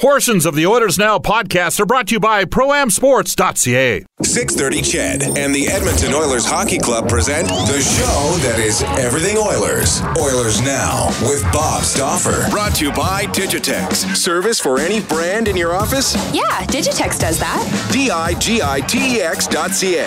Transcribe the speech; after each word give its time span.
Portions 0.00 0.46
of 0.46 0.54
the 0.54 0.66
Oilers 0.66 0.96
Now 0.96 1.18
podcast 1.18 1.78
are 1.78 1.84
brought 1.84 2.08
to 2.08 2.14
you 2.14 2.20
by 2.20 2.46
ProAmSports.ca. 2.46 4.06
630 4.22 4.80
CHED 4.80 5.22
and 5.36 5.54
the 5.54 5.68
Edmonton 5.68 6.14
Oilers 6.14 6.46
Hockey 6.46 6.78
Club 6.78 7.06
present 7.06 7.46
the 7.48 7.78
show 7.82 8.38
that 8.48 8.58
is 8.58 8.82
everything 8.96 9.36
Oilers. 9.36 10.00
Oilers 10.18 10.62
Now 10.62 11.08
with 11.20 11.42
Bob 11.52 11.82
Stauffer. 11.82 12.48
Brought 12.48 12.76
to 12.76 12.86
you 12.86 12.92
by 12.92 13.24
Digitex. 13.26 14.16
Service 14.16 14.58
for 14.58 14.80
any 14.80 15.02
brand 15.02 15.48
in 15.48 15.54
your 15.54 15.74
office? 15.74 16.14
Yeah, 16.32 16.64
Digitex 16.64 17.20
does 17.20 17.38
that. 17.38 17.60
D-I-G-I-T-E-X 17.92 19.48
dot 19.48 19.72
C-A. 19.72 20.06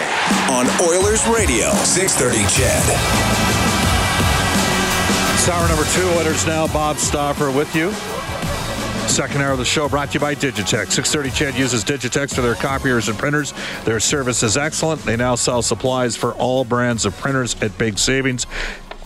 On 0.50 0.66
Oilers 0.90 1.24
Radio, 1.28 1.70
630 1.86 2.42
CHED. 2.50 2.84
It's 5.36 5.48
hour 5.48 5.68
number 5.68 5.86
two, 5.94 6.08
Oilers 6.18 6.48
Now. 6.48 6.66
Bob 6.66 6.98
Stauffer 6.98 7.52
with 7.52 7.76
you. 7.76 7.94
Second 9.08 9.42
hour 9.42 9.52
of 9.52 9.60
the 9.60 9.66
show 9.66 9.88
brought 9.88 10.10
to 10.10 10.14
you 10.16 10.20
by 10.20 10.34
Digitex. 10.34 10.92
630 10.92 11.30
CHED 11.30 11.56
uses 11.56 11.84
Digitex 11.84 12.34
for 12.34 12.42
their 12.42 12.56
copiers 12.56 13.10
and 13.10 13.18
printers. 13.18 13.54
Their 13.84 14.00
service 14.00 14.42
is 14.42 14.58
excellent. 14.58 15.02
They 15.04 15.16
now 15.16 15.36
sell 15.36 15.62
supplies 15.62 16.16
for 16.16 16.34
all 16.34 16.66
brands 16.66 17.06
of 17.06 17.16
printers 17.18 17.56
at 17.62 17.78
big 17.78 18.00
savings. 18.00 18.48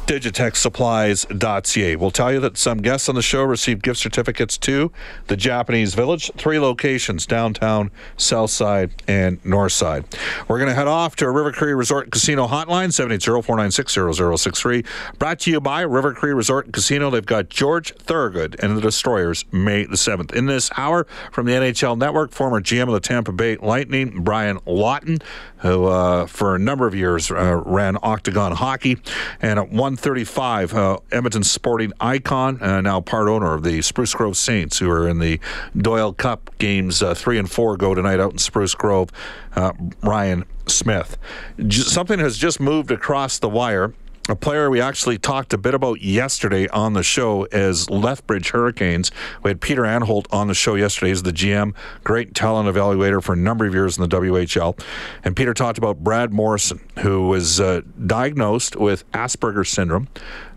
digitexsupplies.ca. 0.08 1.96
We'll 1.98 2.12
tell 2.12 2.32
you 2.32 2.40
that 2.40 2.58
some 2.58 2.78
guests 2.78 3.10
on 3.10 3.16
the 3.16 3.22
show 3.22 3.44
received 3.44 3.84
gift 3.84 4.00
certificates 4.00 4.58
to 4.60 4.90
the 5.28 5.36
Japanese 5.36 5.96
Village, 5.96 6.32
three 6.38 6.60
locations 6.60 7.26
downtown, 7.26 7.92
south 8.16 8.52
side, 8.52 9.04
and 9.06 9.44
north 9.44 9.74
side. 9.74 10.06
We're 10.48 10.60
going 10.60 10.70
to 10.70 10.76
head 10.76 10.88
off 10.88 11.18
to 11.18 11.26
a 11.26 11.32
River 11.32 11.52
Cree 11.52 11.74
Resort 11.74 12.10
Casino 12.10 12.48
hotline, 12.48 12.88
780-496-0063. 12.90 14.86
Brought 15.20 15.40
to 15.42 15.52
you 15.52 15.60
by 15.60 15.82
River 15.82 16.14
Cree 16.14 16.32
Resort 16.32 16.72
Casino. 16.72 17.10
They've 17.10 17.26
got 17.26 17.50
George 17.50 17.94
Thorogood 17.96 18.56
and 18.64 18.78
the 18.78 18.82
Destroyers 18.82 19.44
May 19.52 19.84
the 19.84 19.98
7th. 19.98 20.34
In 20.34 20.46
this 20.46 20.72
hour 20.78 21.06
from 21.34 21.48
the 21.48 21.52
NHL 21.52 21.98
Network, 21.98 22.32
former 22.32 22.62
GM 22.62 22.84
of 22.84 22.94
the 22.94 23.02
Tampa 23.02 23.34
Bay 23.34 23.58
Lightning, 23.58 24.24
Brian 24.24 24.60
Lawton, 24.66 25.20
who 25.58 25.86
uh, 25.86 26.28
for 26.28 26.56
a 26.56 26.60
number 26.60 26.88
of 26.88 26.96
years 26.96 27.30
uh, 27.32 27.62
ran 27.66 27.98
Octagon 28.02 28.54
Hockey, 28.54 28.98
and 29.42 29.60
at 29.60 29.70
135, 29.98 30.76
uh, 30.76 31.00
Edmonton 31.12 31.44
sporting 31.44 31.92
icon, 32.00 32.62
uh, 32.62 32.82
now 32.82 33.02
part 33.02 33.28
owner 33.28 33.56
of 33.56 33.64
the 33.64 33.82
Spruce 33.82 34.14
Grove 34.14 34.38
Saints, 34.38 34.78
who 34.78 34.92
are 34.92 35.10
in 35.10 35.18
the 35.18 35.40
Doyle 35.76 36.14
Cup 36.14 36.52
games 36.60 37.02
uh, 37.02 37.16
three 37.16 37.40
and 37.40 37.50
four 37.50 37.76
go 37.78 37.96
tonight 37.96 38.20
out 38.20 38.32
in 38.32 38.38
Spruce 38.38 38.76
Grove. 38.76 39.10
Uh, 39.56 39.74
Ryan 40.04 40.46
Smyth. 40.68 41.18
J- 41.66 41.82
something 41.82 42.20
has 42.20 42.38
just 42.38 42.60
moved 42.60 42.92
across 42.92 43.40
the 43.40 43.50
wire 43.50 43.92
a 44.30 44.36
player 44.36 44.70
we 44.70 44.82
actually 44.82 45.18
talked 45.18 45.54
a 45.54 45.58
bit 45.58 45.74
about 45.74 46.02
yesterday 46.02 46.68
on 46.70 46.94
the 46.94 47.04
show 47.04 47.46
is 47.46 47.90
Lethbridge 47.90 48.50
Hurricanes. 48.50 49.12
We 49.44 49.50
had 49.50 49.62
Peter 49.62 49.84
Anholt 49.84 50.26
on 50.32 50.48
the 50.48 50.54
show 50.54 50.76
yesterday. 50.76 51.10
He's 51.10 51.24
the 51.24 51.32
GM, 51.32 51.74
great 52.04 52.36
talent 52.36 52.74
evaluator 52.74 53.24
for 53.24 53.34
a 53.34 53.38
number 53.38 53.66
of 53.66 53.74
years 53.74 53.98
in 53.98 54.08
the 54.08 54.18
WHL. 54.18 54.80
And 55.24 55.36
Peter 55.36 55.54
talked 55.54 55.78
about 55.78 56.04
Brad 56.04 56.34
Morrison, 56.34 56.82
who 57.00 57.28
was 57.28 57.62
uh, 57.62 57.82
diagnosed 58.06 58.76
with 58.76 59.10
Asperger's 59.14 59.70
syndrome, 59.70 60.10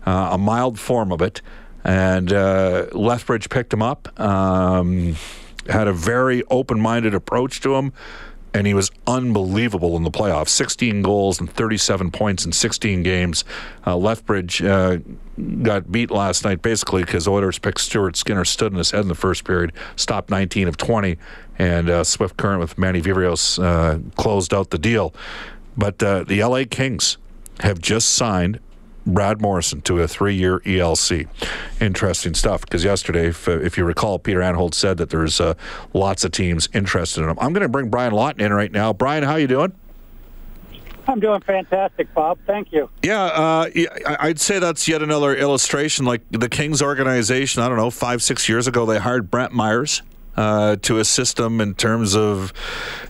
uh, 0.05 0.29
a 0.33 0.37
mild 0.37 0.77
form 0.77 1.11
of 1.11 1.21
it. 1.21 1.41
And 1.83 2.31
uh, 2.31 2.87
Lethbridge 2.91 3.49
picked 3.49 3.73
him 3.73 3.81
up, 3.81 4.19
um, 4.19 5.15
had 5.69 5.87
a 5.87 5.93
very 5.93 6.43
open 6.49 6.79
minded 6.79 7.13
approach 7.13 7.61
to 7.61 7.75
him 7.75 7.93
and 8.53 8.67
he 8.67 8.73
was 8.73 8.91
unbelievable 9.07 9.95
in 9.95 10.03
the 10.03 10.11
playoffs 10.11 10.49
16 10.49 11.01
goals 11.01 11.39
and 11.39 11.49
37 11.49 12.11
points 12.11 12.45
in 12.45 12.51
16 12.51 13.03
games. 13.03 13.43
Uh, 13.85 13.95
Lethbridge 13.95 14.61
uh, 14.61 14.97
got 15.61 15.91
beat 15.91 16.11
last 16.11 16.43
night 16.43 16.61
basically 16.61 17.03
because 17.03 17.27
Oilers 17.27 17.59
picked 17.59 17.79
Stuart 17.79 18.15
Skinner, 18.15 18.45
stood 18.45 18.71
in 18.71 18.77
his 18.77 18.91
head 18.91 19.01
in 19.01 19.07
the 19.07 19.15
first 19.15 19.43
period, 19.43 19.71
stopped 19.95 20.29
19 20.29 20.67
of 20.67 20.77
20, 20.77 21.17
and 21.57 21.89
uh, 21.89 22.03
Swift 22.03 22.37
Current 22.37 22.59
with 22.59 22.77
Manny 22.77 23.01
Vivrios 23.01 23.61
uh, 23.63 23.99
closed 24.15 24.53
out 24.53 24.71
the 24.71 24.79
deal. 24.79 25.13
But 25.77 26.01
uh, 26.03 26.23
the 26.25 26.43
LA 26.43 26.63
Kings 26.69 27.17
have 27.61 27.79
just 27.79 28.09
signed 28.09 28.59
Brad 29.05 29.41
Morrison 29.41 29.81
to 29.81 29.99
a 29.99 30.07
three-year 30.07 30.59
ELC. 30.59 31.27
Interesting 31.79 32.33
stuff 32.33 32.61
because 32.61 32.83
yesterday, 32.83 33.27
if, 33.27 33.47
uh, 33.47 33.59
if, 33.59 33.77
you 33.77 33.85
recall, 33.85 34.19
Peter 34.19 34.39
Anholt 34.39 34.73
said 34.73 34.97
that 34.97 35.09
there's 35.09 35.39
uh, 35.39 35.55
lots 35.93 36.23
of 36.23 36.31
teams 36.31 36.69
interested 36.73 37.23
in 37.23 37.29
him. 37.29 37.37
I'm 37.39 37.53
going 37.53 37.63
to 37.63 37.69
bring 37.69 37.89
Brian 37.89 38.13
Lawton 38.13 38.41
in 38.41 38.53
right 38.53 38.71
now. 38.71 38.93
Brian, 38.93 39.23
how 39.23 39.35
you 39.35 39.47
doing? 39.47 39.73
I'm 41.07 41.19
doing 41.19 41.41
fantastic, 41.41 42.13
Bob. 42.13 42.37
Thank 42.45 42.71
you. 42.71 42.89
Yeah, 43.01 43.23
uh, 43.23 43.69
I'd 44.19 44.39
say 44.39 44.59
that's 44.59 44.87
yet 44.87 45.01
another 45.01 45.35
illustration. 45.35 46.05
Like 46.05 46.21
the 46.29 46.47
Kings 46.47 46.81
organization, 46.81 47.63
I 47.63 47.67
don't 47.67 47.77
know, 47.77 47.89
five, 47.89 48.21
six 48.21 48.47
years 48.47 48.67
ago, 48.67 48.85
they 48.85 48.99
hired 48.99 49.31
Brantt 49.31 49.51
Myhres 49.51 50.03
uh, 50.37 50.75
to 50.77 50.99
assist 50.99 51.37
them 51.37 51.59
in 51.59 51.73
terms 51.75 52.15
of 52.15 52.53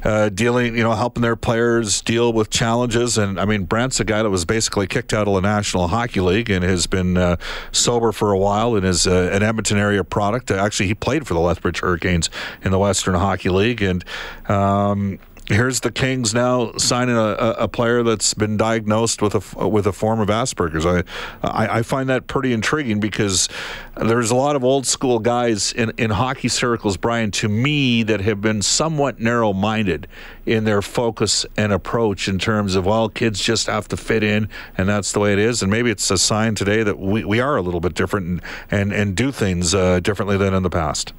uh, 0.03 0.29
dealing, 0.29 0.75
you 0.75 0.83
know, 0.83 0.93
helping 0.93 1.21
their 1.21 1.35
players 1.35 2.01
deal 2.01 2.33
with 2.33 2.49
challenges. 2.49 3.17
And 3.17 3.39
I 3.39 3.45
mean, 3.45 3.65
Brantt's 3.65 3.99
a 3.99 4.03
guy 4.03 4.23
that 4.23 4.29
was 4.29 4.45
basically 4.45 4.87
kicked 4.87 5.13
out 5.13 5.27
of 5.27 5.33
the 5.33 5.41
National 5.41 5.87
Hockey 5.87 6.21
League 6.21 6.49
and 6.49 6.63
has 6.63 6.87
been 6.87 7.17
uh, 7.17 7.37
sober 7.71 8.11
for 8.11 8.31
a 8.31 8.37
while 8.37 8.75
and 8.75 8.85
is 8.85 9.07
uh, 9.07 9.29
an 9.31 9.43
Edmonton 9.43 9.77
area 9.77 10.03
product. 10.03 10.51
Actually, 10.51 10.87
he 10.87 10.95
played 10.95 11.27
for 11.27 11.33
the 11.33 11.39
Lethbridge 11.39 11.79
Hurricanes 11.79 12.29
in 12.63 12.71
the 12.71 12.79
Western 12.79 13.15
Hockey 13.15 13.49
League. 13.49 13.81
And, 13.81 14.03
um, 14.47 15.19
here's 15.51 15.81
the 15.81 15.91
Kings 15.91 16.33
now 16.33 16.71
signing 16.77 17.15
a, 17.15 17.55
a, 17.59 17.67
player 17.67 18.03
that's 18.03 18.33
been 18.33 18.57
diagnosed 18.57 19.21
with 19.21 19.35
a 19.35 19.67
with 19.67 19.85
a 19.85 19.91
form 19.91 20.19
of 20.19 20.29
Asperger's. 20.29 20.85
I, 20.85 21.03
I, 21.43 21.79
I 21.79 21.81
find 21.83 22.09
that 22.09 22.27
pretty 22.27 22.53
intriguing 22.53 22.99
because 22.99 23.49
there's 23.97 24.31
a 24.31 24.35
lot 24.35 24.55
of 24.55 24.63
old 24.63 24.85
school 24.85 25.19
guys 25.19 25.73
in 25.73 25.91
in 25.97 26.11
hockey 26.11 26.47
circles, 26.47 26.97
Brian, 26.97 27.31
to 27.31 27.49
me 27.49 28.03
that 28.03 28.21
have 28.21 28.41
been 28.41 28.61
somewhat 28.61 29.19
narrow 29.19 29.53
minded 29.53 30.07
in 30.45 30.63
their 30.63 30.81
focus 30.81 31.45
and 31.57 31.71
approach 31.71 32.27
in 32.27 32.39
terms 32.39 32.75
of 32.75 32.85
well, 32.85 33.09
kids 33.09 33.39
just 33.41 33.67
have 33.67 33.87
to 33.89 33.97
fit 33.97 34.23
in, 34.23 34.49
and 34.77 34.87
that's 34.87 35.11
the 35.11 35.19
way 35.19 35.33
it 35.33 35.39
is. 35.39 35.61
And 35.61 35.71
maybe 35.71 35.91
it's 35.91 36.09
a 36.09 36.17
sign 36.17 36.55
today 36.55 36.83
that 36.83 36.99
we, 36.99 37.23
we 37.25 37.39
are 37.39 37.57
a 37.57 37.61
little 37.61 37.81
bit 37.81 37.93
different 37.93 38.27
and 38.27 38.41
and, 38.71 38.93
and 38.93 39.15
do 39.15 39.31
things 39.31 39.75
uh, 39.75 39.99
differently 39.99 40.37
than 40.37 40.53
in 40.53 40.63
the 40.63 40.69
past. 40.69 41.13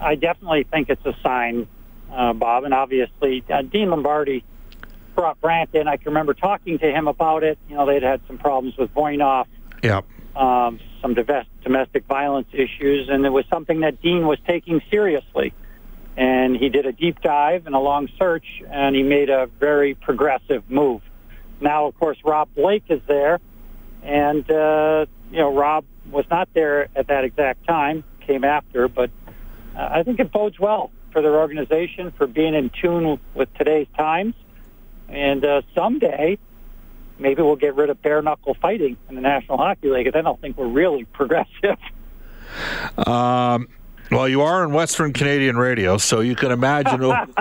I 0.00 0.14
definitely 0.14 0.64
think 0.64 0.90
it's 0.90 1.04
a 1.04 1.16
sign 1.22 1.66
uh, 2.18 2.32
Bob, 2.32 2.64
and 2.64 2.74
obviously 2.74 3.44
uh, 3.48 3.62
Dean 3.62 3.90
Lombardi 3.90 4.44
brought 5.14 5.40
Brantt 5.40 5.72
in. 5.72 5.86
I 5.86 5.96
can 5.96 6.06
remember 6.06 6.34
talking 6.34 6.78
to 6.80 6.90
him 6.90 7.06
about 7.06 7.44
it. 7.44 7.58
You 7.68 7.76
know, 7.76 7.86
they'd 7.86 8.02
had 8.02 8.20
some 8.26 8.38
problems 8.38 8.76
with 8.76 8.92
Voinov. 8.92 9.46
Yep. 9.82 10.04
Um, 10.34 10.80
some 11.00 11.14
domestic 11.14 12.04
violence 12.06 12.48
issues, 12.52 13.08
and 13.08 13.24
it 13.24 13.30
was 13.30 13.44
something 13.48 13.80
that 13.80 14.02
Dean 14.02 14.26
was 14.26 14.38
taking 14.46 14.80
seriously. 14.90 15.52
And 16.16 16.56
he 16.56 16.68
did 16.68 16.86
a 16.86 16.92
deep 16.92 17.20
dive 17.20 17.66
and 17.66 17.74
a 17.74 17.78
long 17.78 18.08
search, 18.18 18.44
and 18.68 18.96
he 18.96 19.04
made 19.04 19.30
a 19.30 19.46
very 19.46 19.94
progressive 19.94 20.68
move. 20.68 21.02
Now, 21.60 21.86
of 21.86 21.96
course, 21.98 22.18
Rob 22.24 22.48
Blake 22.56 22.84
is 22.88 23.00
there, 23.06 23.38
and 24.02 24.48
uh, 24.50 25.06
you 25.30 25.38
know 25.38 25.54
Rob 25.56 25.84
was 26.10 26.24
not 26.30 26.48
there 26.54 26.88
at 26.96 27.06
that 27.08 27.22
exact 27.22 27.66
time, 27.66 28.02
came 28.26 28.42
after, 28.42 28.88
but 28.88 29.10
uh, 29.76 29.88
I 29.92 30.02
think 30.02 30.18
it 30.18 30.32
bodes 30.32 30.58
well 30.58 30.90
for 31.12 31.22
their 31.22 31.38
organization 31.38 32.12
for 32.12 32.26
being 32.26 32.54
in 32.54 32.70
tune 32.70 33.18
with 33.34 33.52
today's 33.54 33.88
times. 33.96 34.34
And 35.08 35.44
uh, 35.44 35.62
someday, 35.74 36.38
maybe 37.18 37.42
we'll 37.42 37.56
get 37.56 37.74
rid 37.74 37.90
of 37.90 38.00
bare 38.02 38.22
knuckle 38.22 38.54
fighting 38.54 38.96
in 39.08 39.14
the 39.14 39.20
National 39.20 39.58
Hockey 39.58 39.90
League. 39.90 40.06
And 40.06 40.14
then 40.14 40.26
I'll 40.26 40.36
think 40.36 40.56
we're 40.56 40.68
really 40.68 41.04
progressive. 41.12 41.78
Um, 43.06 43.68
Well, 44.10 44.26
you 44.26 44.40
are 44.40 44.64
on 44.64 44.72
Western 44.72 45.12
Canadian 45.12 45.58
radio, 45.58 45.98
so 45.98 46.20
you 46.20 46.34
can 46.34 46.50
imagine. 46.50 47.02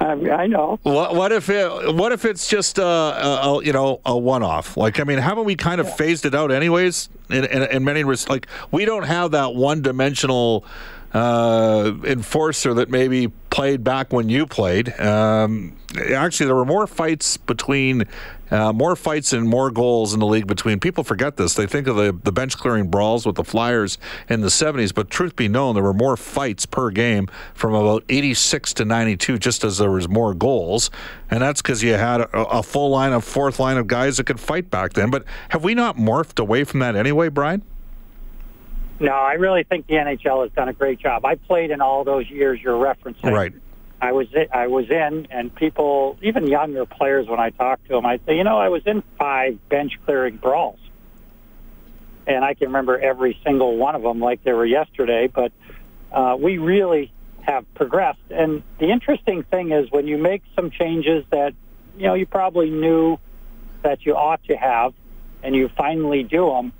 I 0.00 0.46
know. 0.46 0.78
What, 0.82 1.14
what, 1.14 1.32
if 1.32 1.48
it? 1.48 1.94
What 1.94 2.12
if 2.12 2.26
it's 2.26 2.46
just 2.46 2.76
a, 2.78 2.84
a 2.84 3.64
you 3.64 3.72
know 3.72 4.02
a 4.04 4.16
one-off? 4.16 4.76
Like, 4.76 5.00
I 5.00 5.04
mean, 5.04 5.16
haven't 5.18 5.44
we 5.44 5.56
kind 5.56 5.80
of 5.80 5.86
yeah. 5.86 5.94
phased 5.94 6.26
it 6.26 6.34
out 6.34 6.52
anyways? 6.52 7.08
In, 7.30 7.44
in, 7.44 7.62
in 7.62 7.84
many 7.84 8.04
respects, 8.04 8.30
like 8.30 8.48
we 8.70 8.84
don't 8.84 9.04
have 9.04 9.30
that 9.30 9.54
one-dimensional 9.54 10.64
uh, 11.12 11.92
enforcer 12.04 12.74
that 12.74 12.88
maybe 12.88 13.28
played 13.50 13.82
back 13.82 14.12
when 14.12 14.28
you 14.28 14.46
played. 14.46 14.98
Um, 15.00 15.76
actually, 16.14 16.46
there 16.46 16.54
were 16.54 16.64
more 16.64 16.86
fights 16.86 17.36
between. 17.36 18.04
Uh, 18.50 18.72
more 18.72 18.96
fights 18.96 19.32
and 19.32 19.48
more 19.48 19.70
goals 19.70 20.12
in 20.12 20.18
the 20.18 20.26
league 20.26 20.48
between 20.48 20.80
people 20.80 21.04
forget 21.04 21.36
this. 21.36 21.54
They 21.54 21.68
think 21.68 21.86
of 21.86 21.94
the, 21.94 22.18
the 22.24 22.32
bench 22.32 22.58
clearing 22.58 22.88
brawls 22.88 23.24
with 23.24 23.36
the 23.36 23.44
Flyers 23.44 23.96
in 24.28 24.40
the 24.40 24.48
70s, 24.48 24.92
but 24.92 25.08
truth 25.08 25.36
be 25.36 25.46
known, 25.46 25.76
there 25.76 25.84
were 25.84 25.94
more 25.94 26.16
fights 26.16 26.66
per 26.66 26.90
game 26.90 27.28
from 27.54 27.74
about 27.74 28.02
86 28.08 28.74
to 28.74 28.84
92, 28.84 29.38
just 29.38 29.62
as 29.62 29.78
there 29.78 29.92
was 29.92 30.08
more 30.08 30.34
goals. 30.34 30.90
And 31.30 31.40
that's 31.40 31.62
because 31.62 31.84
you 31.84 31.92
had 31.92 32.22
a, 32.22 32.38
a 32.38 32.62
full 32.64 32.90
line 32.90 33.12
of 33.12 33.22
fourth 33.22 33.60
line 33.60 33.76
of 33.76 33.86
guys 33.86 34.16
that 34.16 34.24
could 34.24 34.40
fight 34.40 34.68
back 34.68 34.94
then. 34.94 35.10
But 35.10 35.24
have 35.50 35.62
we 35.62 35.76
not 35.76 35.96
morphed 35.96 36.40
away 36.40 36.64
from 36.64 36.80
that 36.80 36.96
anyway, 36.96 37.28
Brian? 37.28 37.62
No, 39.00 39.12
I 39.12 39.32
really 39.32 39.64
think 39.64 39.86
the 39.86 39.94
NHL 39.94 40.42
has 40.42 40.52
done 40.52 40.68
a 40.68 40.74
great 40.74 41.00
job. 41.00 41.24
I 41.24 41.36
played 41.36 41.70
in 41.70 41.80
all 41.80 42.04
those 42.04 42.28
years 42.28 42.60
you're 42.62 42.78
referencing. 42.78 43.32
Right. 43.32 43.54
I 44.02 44.12
was 44.12 44.28
I 44.52 44.66
was 44.66 44.90
in, 44.90 45.26
and 45.30 45.54
people, 45.54 46.18
even 46.22 46.46
younger 46.46 46.86
players, 46.86 47.26
when 47.26 47.40
I 47.40 47.50
talk 47.50 47.82
to 47.84 47.94
them, 47.94 48.06
I 48.06 48.18
say, 48.26 48.36
you 48.36 48.44
know, 48.44 48.58
I 48.58 48.68
was 48.68 48.82
in 48.86 49.02
five 49.18 49.58
bench 49.68 49.98
clearing 50.04 50.36
brawls, 50.36 50.78
and 52.26 52.44
I 52.44 52.54
can 52.54 52.68
remember 52.68 52.98
every 52.98 53.38
single 53.44 53.76
one 53.76 53.94
of 53.94 54.02
them 54.02 54.20
like 54.20 54.42
they 54.42 54.52
were 54.52 54.64
yesterday. 54.64 55.26
But 55.26 55.52
uh, 56.12 56.36
we 56.40 56.56
really 56.58 57.12
have 57.42 57.72
progressed, 57.74 58.20
and 58.30 58.62
the 58.78 58.90
interesting 58.90 59.42
thing 59.42 59.72
is 59.72 59.90
when 59.90 60.06
you 60.06 60.16
make 60.16 60.42
some 60.56 60.70
changes 60.70 61.24
that 61.30 61.52
you 61.96 62.06
know 62.06 62.14
you 62.14 62.26
probably 62.26 62.70
knew 62.70 63.18
that 63.82 64.06
you 64.06 64.14
ought 64.14 64.42
to 64.44 64.56
have, 64.56 64.94
and 65.42 65.54
you 65.54 65.68
finally 65.76 66.22
do 66.22 66.46
them, 66.50 66.72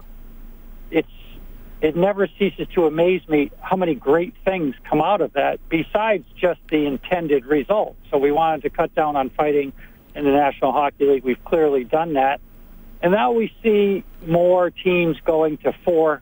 it's 0.91 1.09
it 1.81 1.97
never 1.97 2.29
ceases 2.39 2.69
to 2.75 2.87
amaze 2.87 3.27
me 3.29 3.51
how 3.61 3.77
many 3.77 3.95
great 3.95 4.35
things 4.45 4.75
come 4.89 5.01
out 5.01 5.21
of 5.23 5.33
that 5.33 5.61
besides 5.69 6.25
just 6.37 6.61
the 6.71 6.85
intended 6.87 7.47
result. 7.47 7.97
So 8.11 8.19
we 8.19 8.33
wanted 8.33 8.63
to 8.63 8.71
cut 8.71 8.95
down 8.95 9.17
on 9.17 9.31
fighting 9.31 9.73
in 10.15 10.25
the 10.25 10.31
National 10.31 10.73
Hockey 10.73 11.07
League. 11.07 11.25
We've 11.25 11.43
clearly 11.45 11.85
done 11.85 12.15
that. 12.15 12.41
And 13.03 13.13
now 13.13 13.33
we 13.33 13.53
see 13.63 14.05
more 14.27 14.71
teams 14.71 15.17
going 15.25 15.57
to 15.59 15.73
four 15.85 16.21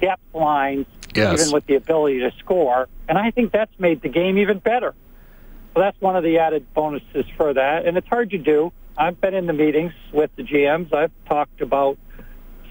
depth 0.00 0.34
lines, 0.34 0.86
yes. 1.14 1.40
even 1.40 1.52
with 1.52 1.66
the 1.66 1.74
ability 1.74 2.20
to 2.20 2.32
score. 2.38 2.88
And 3.08 3.18
I 3.18 3.32
think 3.32 3.52
that's 3.52 3.78
made 3.78 4.00
the 4.00 4.08
game 4.08 4.38
even 4.38 4.60
better. 4.60 4.94
So 5.74 5.80
that's 5.80 6.00
one 6.00 6.16
of 6.16 6.24
the 6.24 6.38
added 6.38 6.72
bonuses 6.72 7.26
for 7.36 7.52
that. 7.52 7.84
And 7.84 7.98
it's 7.98 8.08
hard 8.08 8.30
to 8.30 8.38
do. 8.38 8.72
I've 8.96 9.20
been 9.20 9.34
in 9.34 9.46
the 9.46 9.52
meetings 9.52 9.92
with 10.10 10.34
the 10.36 10.42
GMs. 10.42 10.94
I've 10.94 11.12
talked 11.26 11.60
about– 11.60 11.98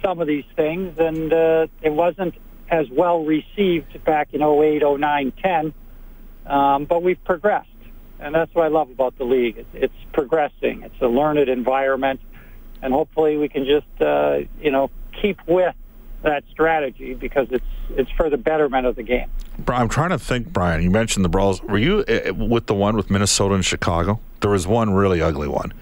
some 0.01 0.19
of 0.19 0.27
these 0.27 0.45
things, 0.55 0.97
and 0.97 1.31
uh, 1.31 1.67
it 1.81 1.91
wasn't 1.91 2.35
as 2.69 2.89
well 2.89 3.23
received 3.23 4.03
back 4.05 4.33
in 4.33 4.41
08, 4.41 4.81
09, 4.81 5.33
10. 5.43 5.73
Um, 6.45 6.85
but 6.85 7.03
we've 7.03 7.23
progressed, 7.23 7.67
and 8.19 8.33
that's 8.33 8.53
what 8.55 8.65
I 8.65 8.69
love 8.69 8.89
about 8.89 9.17
the 9.17 9.25
league. 9.25 9.57
It's, 9.57 9.69
it's 9.73 10.13
progressing. 10.13 10.83
It's 10.83 11.01
a 11.01 11.07
learned 11.07 11.49
environment, 11.49 12.21
and 12.81 12.93
hopefully 12.93 13.37
we 13.37 13.49
can 13.49 13.65
just 13.65 14.01
uh, 14.01 14.39
you 14.59 14.71
know 14.71 14.89
keep 15.21 15.39
with 15.47 15.75
that 16.23 16.43
strategy 16.51 17.13
because 17.13 17.47
it's 17.51 17.65
it's 17.91 18.09
for 18.11 18.29
the 18.29 18.37
betterment 18.37 18.85
of 18.85 18.95
the 18.95 19.03
game. 19.03 19.29
I'm 19.67 19.89
trying 19.89 20.09
to 20.09 20.19
think, 20.19 20.51
Brian. 20.51 20.81
You 20.81 20.89
mentioned 20.89 21.25
the 21.25 21.29
brawls. 21.29 21.61
Were 21.61 21.77
you 21.77 21.99
uh, 21.99 22.33
with 22.33 22.67
the 22.67 22.73
one 22.73 22.95
with 22.95 23.09
Minnesota 23.09 23.53
and 23.53 23.65
Chicago? 23.65 24.19
There 24.39 24.51
was 24.51 24.65
one 24.65 24.91
really 24.93 25.21
ugly 25.21 25.47
one, 25.47 25.73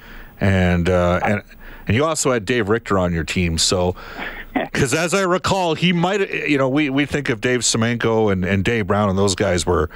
and 0.42 0.90
uh, 0.90 1.20
and 1.24 1.42
and 1.90 1.96
you 1.96 2.06
also 2.06 2.32
had 2.32 2.46
Dave 2.46 2.70
Richter 2.70 3.00
on 3.00 3.14
your 3.14 3.24
team. 3.24 3.58
So, 3.58 3.96
because 4.54 4.94
as 4.94 5.16
I 5.16 5.24
recall, 5.24 5.74
he 5.74 5.92
might, 5.92 6.30
you 6.48 6.60
know, 6.60 6.70
we, 6.70 6.92
we 6.92 7.08
think 7.08 7.30
of 7.30 7.42
Dave 7.42 7.62
Semenko 7.62 8.32
and, 8.32 8.46
and 8.46 8.64
Dave 8.64 8.86
Brown 8.86 9.10
and 9.10 9.18
those 9.18 9.34
guys 9.34 9.66
were, 9.66 9.90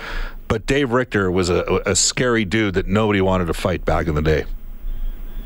but 0.48 0.66
Dave 0.66 0.92
Richter 0.92 1.30
was 1.30 1.52
a, 1.52 1.84
a 1.86 1.96
scary 1.96 2.46
dude 2.46 2.74
that 2.74 2.88
nobody 2.88 3.22
wanted 3.22 3.46
to 3.46 3.54
fight 3.54 3.86
back 3.86 4.08
in 4.08 4.16
the 4.16 4.24
day. 4.24 4.46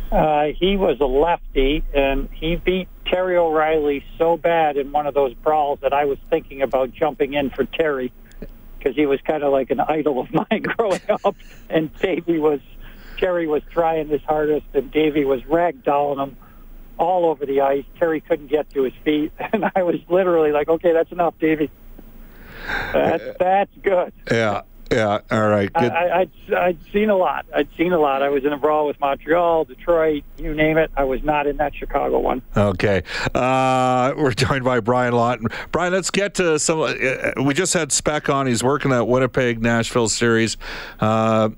Uh, 0.09 0.53
he 0.57 0.77
was 0.77 1.01
a 1.01 1.05
lefty, 1.05 1.83
and 1.93 2.29
he 2.31 2.55
beat 2.55 2.87
Terry 3.07 3.35
O'Reilly 3.35 4.05
so 4.17 4.37
bad 4.37 4.77
in 4.77 4.93
one 4.93 5.05
of 5.05 5.13
those 5.13 5.33
brawls 5.33 5.79
that 5.81 5.91
I 5.91 6.05
was 6.05 6.17
thinking 6.29 6.61
about 6.61 6.93
jumping 6.93 7.33
in 7.33 7.49
for 7.49 7.65
Terry 7.65 8.13
because 8.77 8.95
he 8.95 9.05
was 9.05 9.19
kind 9.19 9.43
of 9.43 9.51
like 9.51 9.69
an 9.69 9.81
idol 9.81 10.21
of 10.21 10.31
mine 10.31 10.61
growing 10.77 11.01
up, 11.25 11.35
and 11.69 11.93
Davey 11.97 12.39
was 12.39 12.61
Terry 13.17 13.47
was 13.47 13.63
trying 13.71 14.07
his 14.07 14.21
hardest, 14.23 14.67
and 14.73 14.91
Davey 14.91 15.25
was 15.25 15.41
ragdolling 15.43 16.23
him 16.23 16.37
all 16.97 17.25
over 17.25 17.45
the 17.45 17.61
ice. 17.61 17.85
Terry 17.99 18.21
couldn't 18.21 18.47
get 18.47 18.69
to 18.73 18.83
his 18.83 18.93
feet, 19.03 19.31
and 19.53 19.71
I 19.75 19.83
was 19.83 19.97
literally 20.09 20.51
like, 20.51 20.67
"Okay, 20.69 20.93
that's 20.93 21.11
enough, 21.11 21.35
Davey. 21.39 21.69
That's 22.93 23.23
that's 23.39 23.71
good." 23.81 24.13
Yeah, 24.31 24.61
yeah, 24.91 25.19
all 25.31 25.49
right. 25.49 25.71
Good. 25.71 25.91
I, 25.91 26.21
I'd, 26.21 26.53
I'd 26.53 26.77
seen 26.91 27.09
a 27.09 27.15
lot. 27.15 27.45
I'd 27.53 27.69
seen 27.77 27.93
a 27.93 27.99
lot. 27.99 28.21
I 28.21 28.29
was 28.29 28.45
in 28.45 28.53
a 28.53 28.57
brawl 28.57 28.87
with 28.87 28.99
Montreal, 28.99 29.65
Detroit, 29.65 30.23
you 30.37 30.53
name 30.53 30.77
it. 30.77 30.91
I 30.95 31.03
was 31.03 31.23
not 31.23 31.47
in 31.47 31.57
that 31.57 31.75
Chicago 31.75 32.19
one. 32.19 32.41
Okay. 32.55 33.03
Uh, 33.33 34.13
we're 34.17 34.33
joined 34.33 34.63
by 34.63 34.79
Brian 34.79 35.13
Lawton. 35.13 35.47
Brian, 35.71 35.93
let's 35.93 36.11
get 36.11 36.35
to 36.35 36.59
some. 36.59 36.81
Uh, 36.81 37.43
we 37.43 37.53
just 37.53 37.73
had 37.73 37.91
Speck 37.91 38.29
on. 38.29 38.47
He's 38.47 38.63
working 38.63 38.91
that 38.91 39.07
Winnipeg 39.07 39.61
Nashville 39.61 40.09
series. 40.09 40.57
Uh, 40.99 41.49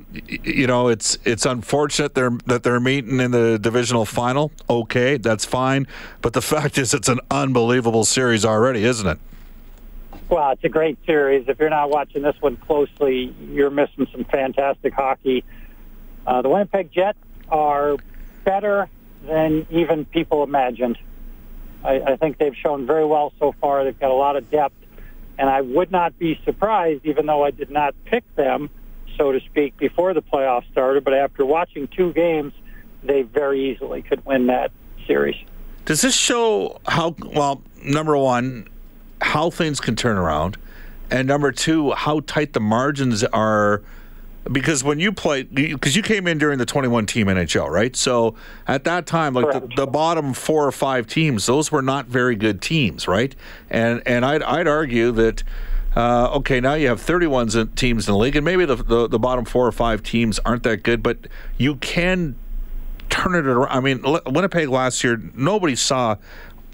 you 0.44 0.68
know, 0.68 0.88
it's 0.88 1.18
it's 1.26 1.46
unfortunate 1.46 2.16
they're, 2.16 2.38
that 2.46 2.64
they're 2.64 2.80
meeting 2.80 3.20
in 3.20 3.32
the 3.32 3.60
divisional 3.60 4.06
final. 4.06 4.52
Okay, 4.70 5.18
that's 5.18 5.46
fine. 5.46 5.88
But 6.22 6.34
the 6.34 6.42
fact 6.50 6.78
is, 6.78 6.94
it's 6.94 7.10
an 7.10 7.20
unbelievable 7.30 8.06
series 8.06 8.46
already, 8.46 8.84
isn't 8.84 9.08
it? 9.08 9.20
Well, 10.30 10.52
it's 10.52 10.64
a 10.64 10.70
great 10.70 11.00
series. 11.08 11.46
If 11.48 11.58
you're 11.60 11.72
not 11.72 11.90
watching 11.90 12.22
this 12.22 12.36
one 12.40 12.56
closely, 12.56 13.36
you're 13.52 13.72
missing 13.72 14.08
some 14.12 14.26
fantastic 14.26 14.94
hockey. 14.94 15.44
Uh, 16.26 16.44
the 16.44 16.50
Winnipeg 16.50 16.92
Jets 16.92 17.18
are 17.50 17.98
better 18.44 18.90
than 19.26 19.66
even 19.72 20.06
people 20.06 20.44
imagined. 20.44 21.00
I, 21.84 22.02
I 22.02 22.16
think 22.18 22.38
they've 22.38 22.56
shown 22.56 22.86
very 22.86 23.06
well 23.06 23.34
so 23.40 23.56
far. 23.60 23.84
They've 23.84 24.00
got 24.00 24.12
a 24.12 24.16
lot 24.16 24.36
of 24.36 24.52
depth, 24.52 24.76
and 25.40 25.50
I 25.50 25.62
would 25.62 25.92
not 25.92 26.20
be 26.20 26.40
surprised, 26.46 27.06
even 27.06 27.26
though 27.26 27.44
I 27.44 27.50
did 27.50 27.72
not 27.72 27.96
pick 28.06 28.24
them, 28.36 28.70
so 29.18 29.32
to 29.32 29.40
speak, 29.40 29.78
before 29.78 30.14
the 30.14 30.22
playoffs 30.22 30.70
started. 30.72 31.04
But 31.04 31.16
after 31.16 31.44
watching 31.44 31.88
two 31.88 32.14
games, 32.14 32.54
they 33.02 33.24
very 33.24 33.72
easily 33.72 34.04
could 34.04 34.24
win 34.28 34.46
that 34.48 34.72
series. 35.08 35.38
Does 35.86 36.02
this 36.02 36.16
show 36.16 36.80
how 36.88 37.16
well? 37.20 37.64
Number 37.84 38.16
one, 38.16 38.68
how 39.30 39.52
things 39.52 39.80
can 39.80 39.96
turn 39.96 40.18
around, 40.18 40.58
and 41.12 41.28
number 41.28 41.52
two, 41.52 41.92
how 41.92 42.20
tight 42.22 42.54
the 42.54 42.60
margins 42.60 43.24
are. 43.24 43.84
Because 44.52 44.84
when 44.84 45.00
you 45.00 45.12
played, 45.12 45.54
because 45.54 45.96
you 45.96 46.02
came 46.02 46.26
in 46.26 46.40
during 46.40 46.58
the 46.58 46.66
21 46.66 47.06
team 47.06 47.28
NHL, 47.28 47.70
right? 47.70 47.96
So 47.96 48.36
at 48.68 48.86
that 48.86 49.06
time, 49.06 49.36
like 49.36 49.52
the, 49.52 49.76
the, 49.76 49.86
bottom 49.86 50.34
four 50.34 50.66
or 50.66 50.72
five 50.72 51.06
teams, 51.06 51.46
those 51.46 51.72
were 51.72 51.84
not 51.84 52.08
very 52.08 52.36
good 52.36 52.60
teams, 52.62 53.08
right? 53.08 53.36
And 53.70 54.02
and 54.08 54.26
I'd, 54.26 54.44
I'd 54.44 54.68
argue 54.68 55.12
that. 55.14 55.44
Uh, 55.96 56.30
okay, 56.36 56.60
now 56.60 56.76
you 56.76 56.88
have 56.88 57.02
31 57.02 57.74
teams 57.76 58.08
in 58.08 58.14
the 58.14 58.18
league, 58.18 58.36
and 58.36 58.46
maybe 58.46 58.64
the, 58.64 58.76
the, 58.76 59.08
the 59.08 59.18
bottom 59.18 59.44
four 59.44 59.66
or 59.66 59.72
five 59.72 60.04
teams 60.04 60.38
aren't 60.46 60.62
that 60.62 60.84
good, 60.84 61.02
but 61.02 61.18
you 61.58 61.78
can 61.78 62.36
turn 63.10 63.34
it 63.34 63.48
around. 63.48 63.76
I 63.76 63.80
mean, 63.80 64.04
Winnipeg 64.28 64.70
last 64.70 65.04
year, 65.04 65.20
nobody 65.34 65.76
saw 65.76 66.18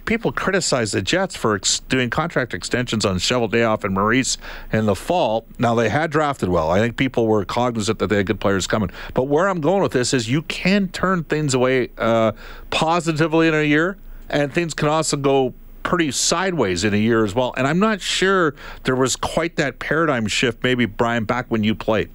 people 0.06 0.32
criticize 0.32 0.92
the 0.92 1.02
Jets 1.02 1.36
for 1.36 1.56
ex- 1.56 1.80
doing 1.80 2.10
contract 2.10 2.54
extensions 2.54 3.06
on 3.06 3.18
Cheveldayoff 3.18 3.84
and 3.84 3.94
Maurice 3.94 4.38
in 4.72 4.86
the 4.86 4.96
fall. 4.96 5.46
Now 5.58 5.76
they 5.76 5.90
had 5.90 6.12
drafted 6.12 6.50
well. 6.50 6.72
I 6.72 6.80
think 6.80 6.98
people 6.98 7.28
were 7.28 7.44
cognizant 7.46 8.00
that 8.00 8.08
they 8.08 8.18
had 8.18 8.28
good 8.28 8.40
players 8.40 8.68
coming. 8.68 8.92
But 9.14 9.24
where 9.24 9.50
I'm 9.50 9.62
going 9.62 9.82
with 9.82 9.92
this 9.92 10.14
is 10.14 10.30
you 10.30 10.44
can 10.44 10.88
turn 10.90 11.24
things 11.24 11.54
away 11.54 11.90
uh, 11.98 12.34
positively 12.70 13.48
in 13.48 13.54
a 13.54 13.64
year, 13.64 13.98
and 14.30 14.54
things 14.54 14.74
can 14.74 14.88
also 14.88 15.18
go 15.18 15.54
pretty 15.84 16.12
sideways 16.12 16.84
in 16.84 16.94
a 16.94 16.98
year 16.98 17.24
as 17.24 17.36
well. 17.36 17.54
And 17.58 17.68
I'm 17.68 17.80
not 17.80 18.02
sure 18.02 18.56
there 18.84 18.96
was 18.96 19.16
quite 19.16 19.56
that 19.58 19.80
paradigm 19.80 20.28
shift, 20.28 20.64
maybe 20.64 20.86
Brian, 20.86 21.26
back 21.26 21.46
when 21.50 21.64
you 21.64 21.76
played. 21.76 22.10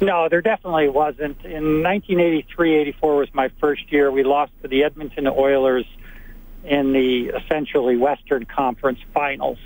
No, 0.00 0.28
there 0.28 0.40
definitely 0.40 0.88
wasn't. 0.88 1.44
In 1.44 1.82
1983-84 1.82 2.94
was 3.02 3.28
my 3.32 3.50
first 3.60 3.92
year. 3.92 4.10
We 4.10 4.24
lost 4.24 4.50
to 4.62 4.68
the 4.68 4.82
Edmonton 4.82 5.28
Oilers 5.28 5.84
in 6.64 6.92
the 6.92 7.28
essentially 7.28 7.96
Western 7.96 8.44
Conference 8.44 9.00
Finals. 9.12 9.58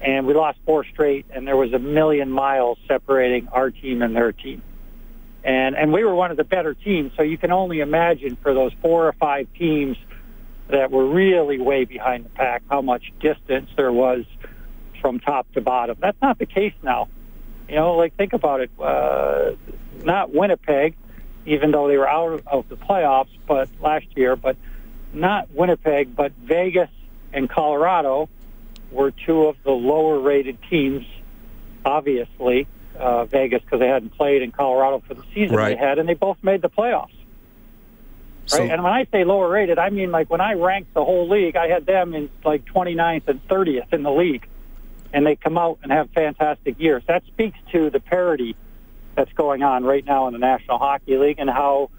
And 0.00 0.26
we 0.26 0.34
lost 0.34 0.58
four 0.66 0.84
straight, 0.84 1.26
and 1.30 1.46
there 1.46 1.56
was 1.56 1.72
a 1.72 1.78
million 1.78 2.30
miles 2.30 2.78
separating 2.86 3.48
our 3.48 3.70
team 3.70 4.02
and 4.02 4.14
their 4.14 4.32
team. 4.32 4.62
And, 5.42 5.76
and 5.76 5.92
we 5.92 6.04
were 6.04 6.14
one 6.14 6.30
of 6.30 6.36
the 6.36 6.44
better 6.44 6.74
teams, 6.74 7.12
so 7.16 7.22
you 7.22 7.38
can 7.38 7.52
only 7.52 7.80
imagine 7.80 8.36
for 8.36 8.54
those 8.54 8.72
four 8.80 9.08
or 9.08 9.12
five 9.12 9.46
teams 9.58 9.96
that 10.68 10.90
were 10.90 11.06
really 11.06 11.58
way 11.58 11.84
behind 11.84 12.24
the 12.24 12.30
pack, 12.30 12.62
how 12.70 12.80
much 12.80 13.12
distance 13.20 13.68
there 13.76 13.92
was 13.92 14.24
from 15.00 15.20
top 15.20 15.50
to 15.52 15.60
bottom. 15.60 15.96
That's 16.00 16.20
not 16.22 16.38
the 16.38 16.46
case 16.46 16.72
now. 16.82 17.08
You 17.68 17.76
know, 17.76 17.94
like 17.94 18.16
think 18.16 18.32
about 18.32 18.60
it. 18.60 18.70
Uh, 18.80 19.52
not 20.02 20.32
Winnipeg, 20.32 20.96
even 21.46 21.70
though 21.70 21.88
they 21.88 21.96
were 21.96 22.08
out 22.08 22.42
of 22.46 22.68
the 22.68 22.76
playoffs, 22.76 23.28
but 23.46 23.68
last 23.80 24.06
year, 24.16 24.36
but 24.36 24.56
not 25.14 25.50
Winnipeg, 25.52 26.14
but 26.14 26.32
Vegas 26.32 26.90
and 27.32 27.48
Colorado 27.48 28.28
were 28.90 29.10
two 29.10 29.46
of 29.46 29.56
the 29.64 29.70
lower 29.70 30.18
rated 30.18 30.58
teams, 30.70 31.04
obviously. 31.84 32.66
Uh, 32.98 33.24
Vegas 33.24 33.60
because 33.60 33.80
they 33.80 33.88
hadn't 33.88 34.10
played 34.10 34.40
in 34.40 34.52
Colorado 34.52 35.02
for 35.08 35.14
the 35.14 35.24
season 35.34 35.56
right. 35.56 35.76
they 35.76 35.84
had, 35.84 35.98
and 35.98 36.08
they 36.08 36.14
both 36.14 36.38
made 36.44 36.62
the 36.62 36.70
playoffs. 36.70 37.10
So, 38.46 38.60
right? 38.60 38.70
And 38.70 38.84
when 38.84 38.92
I 38.92 39.04
say 39.10 39.24
lower 39.24 39.48
rated, 39.48 39.80
I 39.80 39.90
mean 39.90 40.12
like 40.12 40.30
when 40.30 40.40
I 40.40 40.52
ranked 40.52 40.94
the 40.94 41.04
whole 41.04 41.28
league, 41.28 41.56
I 41.56 41.66
had 41.66 41.86
them 41.86 42.14
in 42.14 42.30
like 42.44 42.64
29th 42.66 43.26
and 43.26 43.46
30th 43.48 43.92
in 43.92 44.04
the 44.04 44.12
league, 44.12 44.46
and 45.12 45.26
they 45.26 45.34
come 45.34 45.58
out 45.58 45.78
and 45.82 45.90
have 45.90 46.10
fantastic 46.10 46.78
years. 46.78 47.02
That 47.08 47.24
speaks 47.26 47.58
to 47.72 47.90
the 47.90 47.98
parity 47.98 48.54
that's 49.14 49.32
going 49.32 49.62
on 49.62 49.84
right 49.84 50.04
now 50.04 50.26
in 50.26 50.32
the 50.32 50.38
National 50.38 50.78
Hockey 50.78 51.16
League 51.16 51.38
and 51.38 51.48
how, 51.48 51.90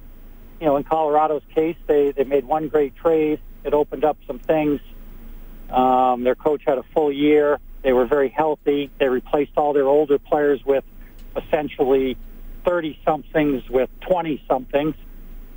you 0.60 0.66
know, 0.66 0.78
in 0.78 0.84
Colorado's 0.84 1.44
case, 1.54 1.78
they 1.88 2.12
they 2.12 2.24
made 2.24 2.46
one 2.46 2.68
great 2.68 2.96
trade. 2.96 3.40
It 3.64 3.74
opened 3.74 4.06
up 4.06 4.18
some 4.28 4.40
things. 4.40 4.80
Um, 5.70 6.24
their 6.24 6.36
coach 6.36 6.64
had 6.66 6.78
a 6.78 6.84
full 6.94 7.12
year. 7.12 7.60
They 7.82 7.94
were 7.94 8.06
very 8.06 8.30
healthy. 8.30 8.90
They 9.00 9.08
replaced 9.08 9.52
all 9.58 9.74
their 9.74 9.88
older 9.88 10.18
players 10.18 10.64
with 10.66 10.84
essentially 11.36 12.18
30 12.66 13.00
somethings 13.06 13.70
with 13.70 13.90
20 14.02 14.44
somethings, 14.48 14.96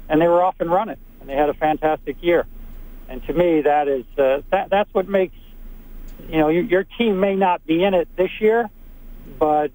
and 0.09 0.21
they 0.21 0.27
were 0.27 0.43
off 0.43 0.57
and 0.61 0.71
running. 0.71 0.99
And 1.21 1.29
they 1.29 1.35
had 1.35 1.49
a 1.49 1.55
fantastic 1.55 2.23
year. 2.23 2.47
And 3.09 3.25
to 3.27 3.33
me, 3.33 3.63
that 3.63 3.89
is 3.89 4.05
uh, 4.19 4.43
that 4.51 4.69
that's 4.71 4.93
what 4.93 5.09
makes 5.09 5.37
you 6.29 6.39
know 6.39 6.49
your, 6.49 6.65
your 6.65 6.85
team 6.85 7.21
may 7.21 7.37
not 7.37 7.67
be 7.67 7.83
in 7.83 7.95
it 7.95 8.09
this 8.17 8.31
year, 8.41 8.69
but 9.39 9.71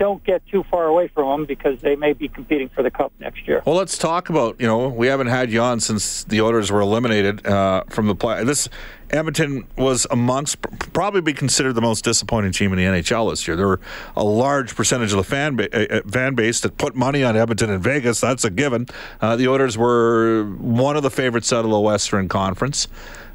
don't 0.00 0.24
get 0.24 0.44
too 0.46 0.64
far 0.70 0.86
away 0.86 1.08
from 1.08 1.28
them 1.28 1.46
because 1.46 1.78
they 1.82 1.94
may 1.94 2.14
be 2.14 2.26
competing 2.26 2.70
for 2.70 2.82
the 2.82 2.90
cup 2.90 3.12
next 3.20 3.46
year. 3.46 3.62
Well, 3.66 3.76
let's 3.76 3.98
talk 3.98 4.30
about 4.30 4.58
you 4.58 4.66
know 4.66 4.88
we 4.88 5.06
haven't 5.06 5.26
had 5.26 5.52
you 5.52 5.60
on 5.60 5.78
since 5.78 6.24
the 6.24 6.40
Oilers 6.40 6.72
were 6.72 6.80
eliminated 6.80 7.46
uh, 7.46 7.84
from 7.90 8.06
the 8.06 8.14
play. 8.14 8.42
This 8.42 8.68
Edmonton 9.12 9.66
was 9.76 10.06
amongst 10.10 10.60
probably 10.92 11.20
be 11.20 11.32
considered 11.32 11.74
the 11.74 11.80
most 11.80 12.04
disappointing 12.04 12.52
team 12.52 12.72
in 12.72 12.78
the 12.78 12.84
NHL 12.84 13.30
this 13.30 13.46
year. 13.46 13.56
There 13.56 13.66
were 13.66 13.80
a 14.16 14.24
large 14.24 14.74
percentage 14.74 15.12
of 15.12 15.18
the 15.18 15.24
fan 15.24 15.56
ba- 15.56 15.98
uh, 15.98 16.02
fan 16.08 16.34
base 16.34 16.60
that 16.60 16.76
put 16.78 16.94
money 16.94 17.24
on 17.24 17.36
Edmonton 17.36 17.70
and 17.70 17.82
Vegas. 17.82 18.20
That's 18.20 18.44
a 18.44 18.50
given. 18.50 18.86
Uh, 19.20 19.36
the 19.36 19.48
Oilers 19.48 19.76
were 19.76 20.44
one 20.58 20.96
of 20.96 21.02
the 21.02 21.10
favorites 21.10 21.52
out 21.52 21.64
of 21.64 21.70
the 21.70 21.80
Western 21.80 22.28
Conference. 22.28 22.88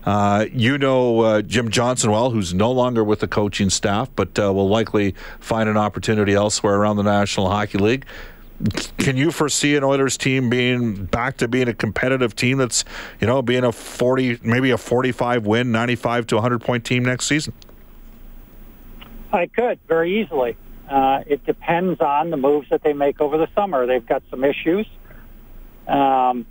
Uh, 0.05 0.46
you 0.53 0.77
know 0.77 1.22
uh, 1.22 1.41
Jim 1.41 1.70
Johnson 1.70 2.12
well, 2.12 2.29
who's 2.29 2.53
no 2.53 2.72
longer 2.72 3.03
with 3.03 3.20
the 3.20 3.27
coaching 3.27 3.72
staff, 3.72 4.10
but 4.15 4.38
uh, 4.38 4.53
will 4.53 4.70
likely 4.70 5.15
find 5.39 5.67
an 5.67 5.77
opportunity 5.77 6.34
elsewhere 6.34 6.75
around 6.75 6.98
the 6.98 7.03
National 7.03 7.50
Hockey 7.50 7.79
League. 7.79 8.05
Can 8.97 9.17
you 9.17 9.31
foresee 9.31 9.75
an 9.75 9.83
Oilers 9.83 10.17
team 10.17 10.50
being 10.50 11.05
back 11.05 11.38
to 11.38 11.47
being 11.47 11.67
a 11.67 11.74
competitive 11.74 12.35
team 12.35 12.57
that's, 12.57 12.85
you 13.19 13.27
know, 13.27 13.41
being 13.41 13.65
a 13.65 13.71
40, 13.71 14.39
maybe 14.43 14.71
a 14.71 14.77
45 14.77 15.45
win, 15.45 15.71
95 15.71 16.27
to 16.27 16.35
100 16.35 16.62
point 16.62 16.85
team 16.85 17.03
next 17.03 17.25
season? 17.25 17.53
I 19.33 19.47
could 19.47 19.79
very 19.88 20.21
easily. 20.21 20.55
Uh, 20.89 21.24
it 21.27 21.45
depends 21.45 22.00
on 22.00 22.29
the 22.29 22.38
moves 22.38 22.69
that 22.69 22.81
they 22.81 22.93
make 22.93 23.19
over 23.19 23.38
the 23.38 23.50
summer. 23.55 23.85
They've 23.85 24.05
got 24.05 24.24
some 24.29 24.43
issues. 24.43 24.88
Um, 25.88 26.45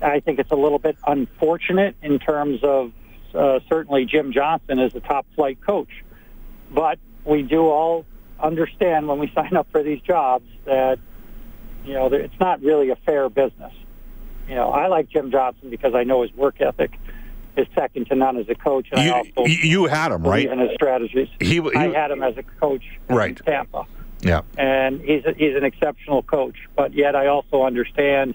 I 0.00 0.20
think 0.20 0.38
it's 0.38 0.52
a 0.52 0.56
little 0.56 0.78
bit 0.78 0.96
unfortunate 1.06 1.96
in 2.02 2.18
terms 2.18 2.60
of 2.62 2.92
uh, 3.34 3.60
certainly 3.68 4.06
Jim 4.06 4.32
Johnson 4.32 4.78
is 4.78 4.94
a 4.94 5.00
top 5.00 5.26
flight 5.34 5.60
coach, 5.60 6.04
but 6.70 6.98
we 7.24 7.42
do 7.42 7.66
all 7.66 8.06
understand 8.40 9.08
when 9.08 9.18
we 9.18 9.30
sign 9.34 9.56
up 9.56 9.70
for 9.70 9.82
these 9.82 10.00
jobs 10.00 10.46
that 10.64 10.98
you 11.88 11.94
know 11.94 12.06
it's 12.12 12.38
not 12.38 12.62
really 12.62 12.90
a 12.90 12.96
fair 12.96 13.28
business. 13.28 13.72
You 14.46 14.54
know, 14.54 14.70
I 14.70 14.86
like 14.88 15.08
Jim 15.08 15.30
Johnson 15.30 15.70
because 15.70 15.94
I 15.94 16.04
know 16.04 16.22
his 16.22 16.32
work 16.34 16.60
ethic 16.60 16.98
is 17.56 17.66
second 17.74 18.06
to 18.08 18.14
none 18.14 18.36
as 18.36 18.48
a 18.48 18.54
coach, 18.54 18.88
and 18.92 19.02
you, 19.02 19.10
I 19.10 19.18
also 19.36 19.46
you 19.46 19.86
had 19.86 20.12
him 20.12 20.22
right 20.22 20.46
in 20.46 20.58
his 20.58 20.70
strategies. 20.74 21.28
He, 21.40 21.60
he, 21.60 21.74
I 21.74 21.88
had 21.88 22.10
him 22.10 22.22
as 22.22 22.36
a 22.36 22.42
coach 22.42 22.84
right. 23.08 23.30
in 23.30 23.34
Tampa. 23.36 23.86
Yeah, 24.20 24.42
and 24.56 25.00
he's 25.00 25.24
a, 25.24 25.32
he's 25.32 25.56
an 25.56 25.64
exceptional 25.64 26.22
coach. 26.22 26.56
But 26.76 26.92
yet, 26.92 27.16
I 27.16 27.28
also 27.28 27.62
understand 27.62 28.34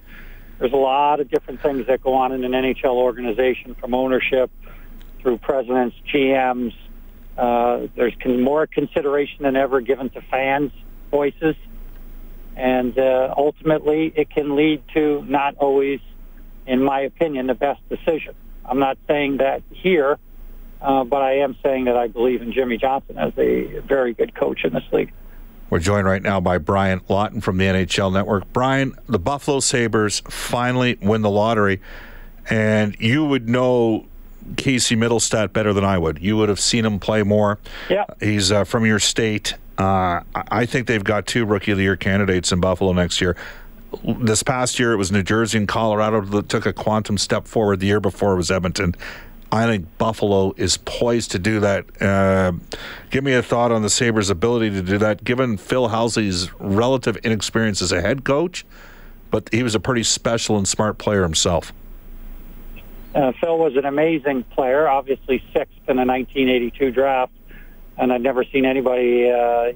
there's 0.59 0.73
a 0.73 0.77
lot 0.77 1.19
of 1.19 1.29
different 1.29 1.61
things 1.61 1.87
that 1.87 2.01
go 2.01 2.13
on 2.13 2.31
in 2.31 2.43
an 2.43 2.51
NHL 2.51 2.95
organization, 2.95 3.75
from 3.75 3.93
ownership 3.93 4.49
through 5.19 5.37
presidents, 5.37 5.95
GMs. 6.11 6.73
Uh, 7.37 7.87
there's 7.95 8.13
con- 8.21 8.41
more 8.41 8.67
consideration 8.67 9.43
than 9.43 9.55
ever 9.55 9.81
given 9.81 10.09
to 10.11 10.21
fans' 10.21 10.71
voices, 11.11 11.55
and 12.55 12.97
uh, 12.97 13.33
ultimately, 13.35 14.13
it 14.15 14.29
can 14.29 14.55
lead 14.55 14.83
to 14.93 15.23
not 15.27 15.55
always, 15.57 15.99
in 16.67 16.83
my 16.83 17.01
opinion, 17.01 17.47
the 17.47 17.53
best 17.53 17.81
decision. 17.89 18.35
I'm 18.65 18.79
not 18.79 18.97
saying 19.07 19.37
that 19.37 19.63
here, 19.71 20.17
uh, 20.81 21.03
but 21.03 21.21
I 21.21 21.39
am 21.39 21.55
saying 21.63 21.85
that 21.85 21.97
I 21.97 22.07
believe 22.07 22.41
in 22.41 22.53
Jimmy 22.53 22.77
Johnson 22.77 23.17
as 23.17 23.33
a 23.37 23.79
very 23.79 24.13
good 24.13 24.35
coach 24.35 24.63
in 24.63 24.73
this 24.73 24.83
league. 24.91 25.11
We're 25.69 25.79
joined 25.79 26.05
right 26.05 26.21
now 26.21 26.39
by 26.39 26.59
Brian 26.59 27.01
Lawton 27.09 27.41
from 27.41 27.57
the 27.57 27.65
NHL 27.65 28.13
Network. 28.13 28.51
Brian, 28.53 28.95
the 29.07 29.17
Buffalo 29.17 29.59
Sabres 29.59 30.21
finally 30.29 30.99
win 31.01 31.23
the 31.23 31.31
lottery, 31.31 31.81
and 32.49 32.95
you 32.99 33.25
would 33.25 33.49
know 33.49 34.05
Casey 34.55 34.95
Mittelstadt 34.95 35.51
better 35.53 35.73
than 35.73 35.83
I 35.83 35.97
would. 35.97 36.19
You 36.21 36.37
would 36.37 36.49
have 36.49 36.59
seen 36.59 36.85
him 36.85 36.99
play 36.99 37.23
more. 37.23 37.59
Yeah. 37.89 38.05
He's 38.19 38.51
uh, 38.51 38.65
from 38.65 38.85
your 38.85 38.99
state. 38.99 39.55
Uh, 39.77 40.21
I 40.33 40.65
think 40.65 40.87
they've 40.87 41.03
got 41.03 41.25
two 41.25 41.45
Rookie 41.45 41.71
of 41.71 41.77
the 41.77 41.83
Year 41.83 41.95
candidates 41.95 42.51
in 42.51 42.59
Buffalo 42.59 42.93
next 42.93 43.21
year. 43.21 43.35
This 44.03 44.43
past 44.43 44.79
year, 44.79 44.93
it 44.93 44.97
was 44.97 45.11
New 45.11 45.23
Jersey 45.23 45.57
and 45.57 45.67
Colorado 45.67 46.21
that 46.21 46.49
took 46.49 46.65
a 46.65 46.73
quantum 46.73 47.17
step 47.17 47.47
forward. 47.47 47.79
The 47.79 47.87
year 47.87 47.99
before, 47.99 48.33
it 48.33 48.37
was 48.37 48.51
Edmonton. 48.51 48.95
I 49.51 49.67
think 49.67 49.97
Buffalo 49.99 50.53
is 50.57 50.77
poised 50.77 51.29
to 51.31 51.39
do 51.39 51.59
that. 51.59 51.85
Uh, 52.01 52.53
give 53.11 53.23
me 53.23 53.33
a 53.33 53.43
thought 53.43 53.71
on 53.71 53.83
the 53.83 53.89
Sabres' 53.89 54.31
ability 54.31 54.71
to 54.71 54.81
do 54.81 54.97
that, 54.97 55.23
given 55.23 55.57
Phil 55.57 55.89
Housley's 55.89 56.51
relative 56.59 57.17
inexperience 57.17 57.79
as 57.79 57.91
a 57.91 58.01
head 58.01 58.23
coach, 58.23 58.65
but 59.29 59.47
he 59.53 59.61
was 59.61 59.75
a 59.75 59.79
pretty 59.79 60.01
special 60.01 60.57
and 60.57 60.67
smart 60.67 60.97
player 60.97 61.21
himself. 61.21 61.71
Uh, 63.13 63.31
Phil 63.39 63.59
was 63.59 63.75
an 63.75 63.85
amazing 63.85 64.43
player, 64.43 64.87
obviously 64.87 65.43
sixth 65.53 65.77
in 65.87 65.97
the 65.97 66.05
1982 66.05 66.89
draft, 66.91 67.31
and 67.97 68.11
I'd 68.11 68.21
never 68.21 68.43
seen 68.43 68.65
anybody. 68.65 69.29
Uh, 69.29 69.73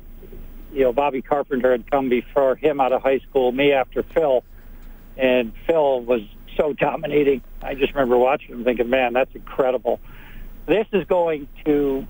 you 0.74 0.83
know, 0.83 0.93
Bobby 0.93 1.21
Carpenter 1.21 1.71
had 1.71 1.89
come 1.89 2.09
before 2.09 2.55
him 2.55 2.79
out 2.79 2.91
of 2.91 3.01
high 3.01 3.19
school, 3.19 3.51
me 3.51 3.71
after 3.71 4.03
Phil, 4.03 4.43
and 5.15 5.53
Phil 5.65 6.01
was 6.01 6.21
so 6.55 6.74
dominating. 6.74 7.41
I 7.62 7.75
just 7.75 7.93
remember 7.93 8.17
watching 8.17 8.50
him 8.50 8.63
thinking, 8.63 8.89
man, 8.89 9.13
that's 9.13 9.33
incredible. 9.33 10.00
This 10.65 10.86
is 10.91 11.05
going 11.05 11.47
to 11.65 12.05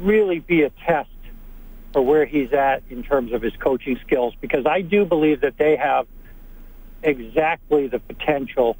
really 0.00 0.38
be 0.38 0.62
a 0.62 0.70
test 0.86 1.10
for 1.92 2.02
where 2.02 2.24
he's 2.24 2.52
at 2.52 2.82
in 2.88 3.02
terms 3.02 3.32
of 3.32 3.42
his 3.42 3.52
coaching 3.56 3.98
skills 4.06 4.34
because 4.40 4.64
I 4.64 4.80
do 4.80 5.04
believe 5.04 5.40
that 5.40 5.58
they 5.58 5.76
have 5.76 6.06
exactly 7.02 7.88
the 7.88 7.98
potential 7.98 8.76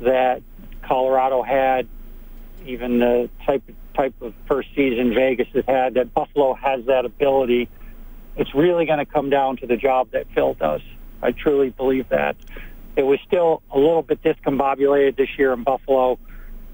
that 0.00 0.42
Colorado 0.82 1.42
had, 1.42 1.88
even 2.66 2.98
the 2.98 3.30
type 3.44 3.68
of, 3.68 3.74
type 3.94 4.14
of 4.20 4.34
first 4.46 4.68
season 4.74 5.14
Vegas 5.14 5.48
has 5.54 5.64
had, 5.66 5.94
that 5.94 6.12
Buffalo 6.14 6.54
has 6.54 6.84
that 6.86 7.04
ability. 7.04 7.68
It's 8.36 8.54
really 8.54 8.86
going 8.86 8.98
to 8.98 9.06
come 9.06 9.30
down 9.30 9.56
to 9.58 9.66
the 9.66 9.76
job 9.76 10.10
that 10.12 10.26
Phil 10.34 10.54
does. 10.54 10.80
I 11.22 11.32
truly 11.32 11.70
believe 11.70 12.08
that. 12.10 12.36
It 12.96 13.02
was 13.02 13.18
still 13.26 13.62
a 13.70 13.78
little 13.78 14.02
bit 14.02 14.22
discombobulated 14.22 15.16
this 15.16 15.28
year 15.38 15.52
in 15.52 15.64
Buffalo, 15.64 16.18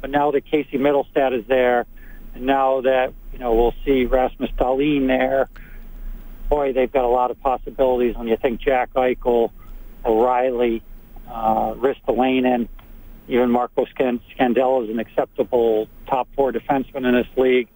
but 0.00 0.10
now 0.10 0.30
that 0.32 0.44
Casey 0.44 0.76
Mittelstadt 0.76 1.38
is 1.38 1.46
there, 1.46 1.86
and 2.34 2.44
now 2.44 2.82
that 2.82 3.12
you 3.32 3.38
know 3.38 3.54
we'll 3.54 3.74
see 3.84 4.04
Rasmus 4.04 4.50
Dahlin 4.58 5.06
there, 5.06 5.48
boy, 6.48 6.72
they've 6.72 6.92
got 6.92 7.04
a 7.04 7.08
lot 7.08 7.30
of 7.30 7.40
possibilities. 7.40 8.16
When 8.16 8.28
you 8.28 8.36
think 8.36 8.60
Jack 8.60 8.92
Eichel, 8.94 9.50
O'Reilly, 10.04 10.82
uh, 11.28 11.74
Ristolainen, 11.74 12.68
even 13.30 13.50
Marco 13.50 13.86
Scandella 13.86 14.84
is 14.84 14.90
an 14.90 14.98
acceptable 14.98 15.88
top 16.06 16.28
four 16.34 16.52
defenseman 16.52 17.06
in 17.06 17.14
this 17.14 17.28
league. 17.36 17.68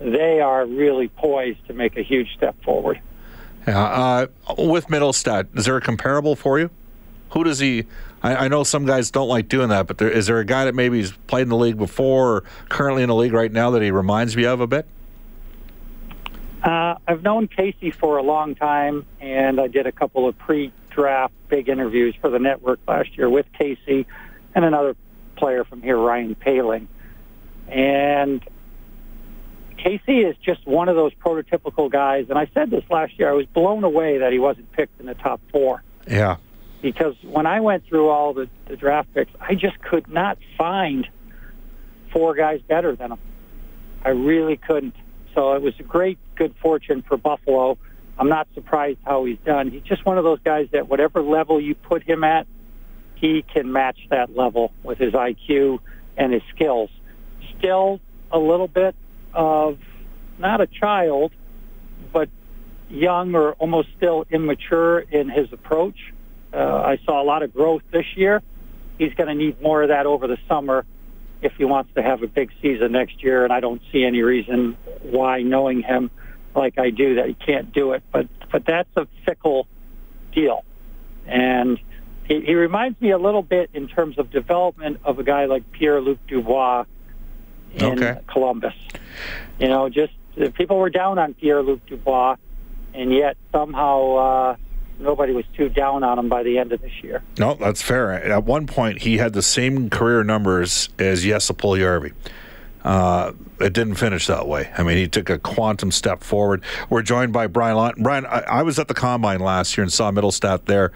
They 0.00 0.40
are 0.40 0.66
really 0.66 1.08
poised 1.08 1.66
to 1.68 1.74
make 1.74 1.96
a 1.96 2.02
huge 2.02 2.34
step 2.34 2.56
forward. 2.64 3.00
Yeah, 3.68 3.82
uh, 3.82 4.26
with 4.58 4.88
Mittelstadt, 4.88 5.56
is 5.56 5.66
there 5.66 5.76
a 5.76 5.80
comparable 5.80 6.36
for 6.36 6.58
you? 6.58 6.70
Who 7.30 7.44
does 7.44 7.58
he? 7.58 7.84
I, 8.22 8.46
I 8.46 8.48
know 8.48 8.64
some 8.64 8.86
guys 8.86 9.10
don't 9.10 9.28
like 9.28 9.48
doing 9.48 9.68
that, 9.68 9.86
but 9.86 9.98
there, 9.98 10.10
is 10.10 10.26
there 10.26 10.38
a 10.38 10.44
guy 10.44 10.64
that 10.64 10.74
maybe 10.74 10.98
he's 10.98 11.12
played 11.12 11.42
in 11.42 11.48
the 11.50 11.56
league 11.56 11.76
before 11.76 12.36
or 12.36 12.44
currently 12.68 13.02
in 13.02 13.08
the 13.08 13.14
league 13.14 13.32
right 13.32 13.52
now 13.52 13.70
that 13.72 13.82
he 13.82 13.90
reminds 13.90 14.36
me 14.36 14.46
of 14.46 14.60
a 14.60 14.66
bit? 14.66 14.86
Uh, 16.62 16.94
I've 17.06 17.22
known 17.22 17.46
Casey 17.46 17.90
for 17.90 18.16
a 18.16 18.22
long 18.22 18.54
time, 18.54 19.04
and 19.20 19.60
I 19.60 19.68
did 19.68 19.86
a 19.86 19.92
couple 19.92 20.26
of 20.26 20.38
pre-draft 20.38 21.34
big 21.48 21.68
interviews 21.68 22.14
for 22.20 22.30
the 22.30 22.38
network 22.38 22.80
last 22.88 23.16
year 23.18 23.28
with 23.28 23.46
Casey 23.52 24.06
and 24.54 24.64
another 24.64 24.96
player 25.36 25.64
from 25.64 25.82
here, 25.82 25.96
Ryan 25.96 26.34
Poehling. 26.34 26.86
And 27.68 28.42
Casey 29.76 30.20
is 30.20 30.36
just 30.38 30.66
one 30.66 30.88
of 30.88 30.96
those 30.96 31.12
prototypical 31.14 31.90
guys. 31.90 32.26
And 32.28 32.38
I 32.38 32.48
said 32.54 32.70
this 32.70 32.84
last 32.90 33.18
year. 33.18 33.28
I 33.28 33.32
was 33.32 33.46
blown 33.46 33.84
away 33.84 34.18
that 34.18 34.32
he 34.32 34.38
wasn't 34.38 34.70
picked 34.72 35.00
in 35.00 35.06
the 35.06 35.14
top 35.14 35.40
four. 35.50 35.82
Yeah. 36.08 36.36
Because 36.82 37.14
when 37.22 37.46
I 37.46 37.60
went 37.60 37.86
through 37.86 38.08
all 38.08 38.34
the, 38.34 38.48
the 38.66 38.76
draft 38.76 39.12
picks, 39.14 39.32
I 39.40 39.54
just 39.54 39.80
could 39.80 40.08
not 40.08 40.38
find 40.56 41.08
four 42.12 42.34
guys 42.34 42.60
better 42.62 42.94
than 42.94 43.12
him. 43.12 43.18
I 44.04 44.10
really 44.10 44.56
couldn't. 44.56 44.94
So 45.34 45.54
it 45.54 45.62
was 45.62 45.74
a 45.80 45.82
great 45.82 46.18
good 46.36 46.54
fortune 46.60 47.02
for 47.02 47.16
Buffalo. 47.16 47.78
I'm 48.18 48.28
not 48.28 48.46
surprised 48.54 48.98
how 49.04 49.24
he's 49.24 49.38
done. 49.44 49.70
He's 49.70 49.82
just 49.82 50.04
one 50.06 50.18
of 50.18 50.24
those 50.24 50.38
guys 50.44 50.68
that 50.72 50.88
whatever 50.88 51.22
level 51.22 51.60
you 51.60 51.74
put 51.74 52.02
him 52.02 52.22
at, 52.22 52.46
he 53.24 53.42
can 53.42 53.72
match 53.72 53.98
that 54.10 54.36
level 54.36 54.70
with 54.82 54.98
his 54.98 55.14
IQ 55.14 55.78
and 56.18 56.30
his 56.30 56.42
skills. 56.54 56.90
Still 57.58 57.98
a 58.30 58.38
little 58.38 58.68
bit 58.68 58.94
of 59.32 59.78
not 60.38 60.60
a 60.60 60.66
child, 60.66 61.32
but 62.12 62.28
young 62.90 63.34
or 63.34 63.52
almost 63.54 63.88
still 63.96 64.26
immature 64.30 64.98
in 64.98 65.30
his 65.30 65.50
approach. 65.54 65.96
Uh, 66.52 66.58
I 66.58 66.98
saw 67.06 67.22
a 67.22 67.24
lot 67.24 67.42
of 67.42 67.54
growth 67.54 67.80
this 67.90 68.04
year. 68.14 68.42
He's 68.98 69.14
going 69.14 69.28
to 69.28 69.34
need 69.34 69.60
more 69.62 69.82
of 69.82 69.88
that 69.88 70.04
over 70.04 70.26
the 70.26 70.38
summer 70.46 70.84
if 71.40 71.52
he 71.56 71.64
wants 71.64 71.94
to 71.94 72.02
have 72.02 72.22
a 72.22 72.26
big 72.26 72.50
season 72.60 72.92
next 72.92 73.22
year. 73.22 73.44
And 73.44 73.54
I 73.54 73.60
don't 73.60 73.80
see 73.90 74.04
any 74.04 74.20
reason 74.20 74.76
why, 75.00 75.40
knowing 75.40 75.82
him 75.82 76.10
like 76.54 76.78
I 76.78 76.90
do, 76.90 77.14
that 77.14 77.26
he 77.26 77.34
can't 77.34 77.72
do 77.72 77.92
it. 77.92 78.02
But 78.12 78.28
but 78.52 78.64
that's 78.66 78.94
a 78.96 79.08
fickle 79.24 79.66
deal, 80.34 80.62
and 81.26 81.80
he, 82.24 82.40
he 82.40 82.54
reminds 82.54 83.00
me 83.00 83.10
a 83.10 83.18
little 83.18 83.42
bit 83.42 83.70
in 83.74 83.88
terms 83.88 84.18
of 84.18 84.30
development 84.30 85.00
of 85.04 85.18
a 85.18 85.22
guy 85.22 85.44
like 85.46 85.70
Pierre 85.72 86.00
Luc 86.00 86.18
Dubois 86.26 86.84
in 87.74 87.84
Okay. 88.02 88.20
Columbus. 88.26 88.74
You 89.58 89.68
know, 89.68 89.88
just 89.88 90.12
people 90.54 90.78
were 90.78 90.90
down 90.90 91.18
on 91.18 91.34
Pierre 91.34 91.62
Luc 91.62 91.84
Dubois, 91.86 92.36
and 92.94 93.12
yet 93.12 93.36
somehow 93.52 94.14
uh, 94.16 94.56
nobody 94.98 95.32
was 95.32 95.44
too 95.56 95.68
down 95.68 96.02
on 96.04 96.18
him 96.18 96.28
by 96.28 96.42
the 96.42 96.58
end 96.58 96.72
of 96.72 96.80
this 96.80 96.92
year. 97.02 97.22
No, 97.38 97.54
that's 97.54 97.82
fair. 97.82 98.12
At 98.12 98.44
one 98.44 98.66
point, 98.66 99.02
he 99.02 99.18
had 99.18 99.32
the 99.32 99.42
same 99.42 99.90
career 99.90 100.24
numbers 100.24 100.88
as 100.98 101.24
Jesse 101.24 101.52
Puljujärvi. 101.54 102.12
Uh, 102.84 103.32
it 103.60 103.72
didn't 103.72 103.94
finish 103.94 104.26
that 104.26 104.46
way. 104.46 104.70
I 104.76 104.82
mean, 104.82 104.98
he 104.98 105.08
took 105.08 105.30
a 105.30 105.38
quantum 105.38 105.90
step 105.90 106.22
forward. 106.22 106.62
We're 106.90 107.00
joined 107.02 107.32
by 107.32 107.46
Brian 107.46 107.76
Lawton. 107.76 108.02
Brian, 108.02 108.26
I, 108.26 108.40
I 108.40 108.62
was 108.62 108.78
at 108.78 108.88
the 108.88 108.94
combine 108.94 109.40
last 109.40 109.76
year 109.76 109.82
and 109.82 109.92
saw 109.92 110.10
Mittelstadt 110.10 110.66
there. 110.66 110.92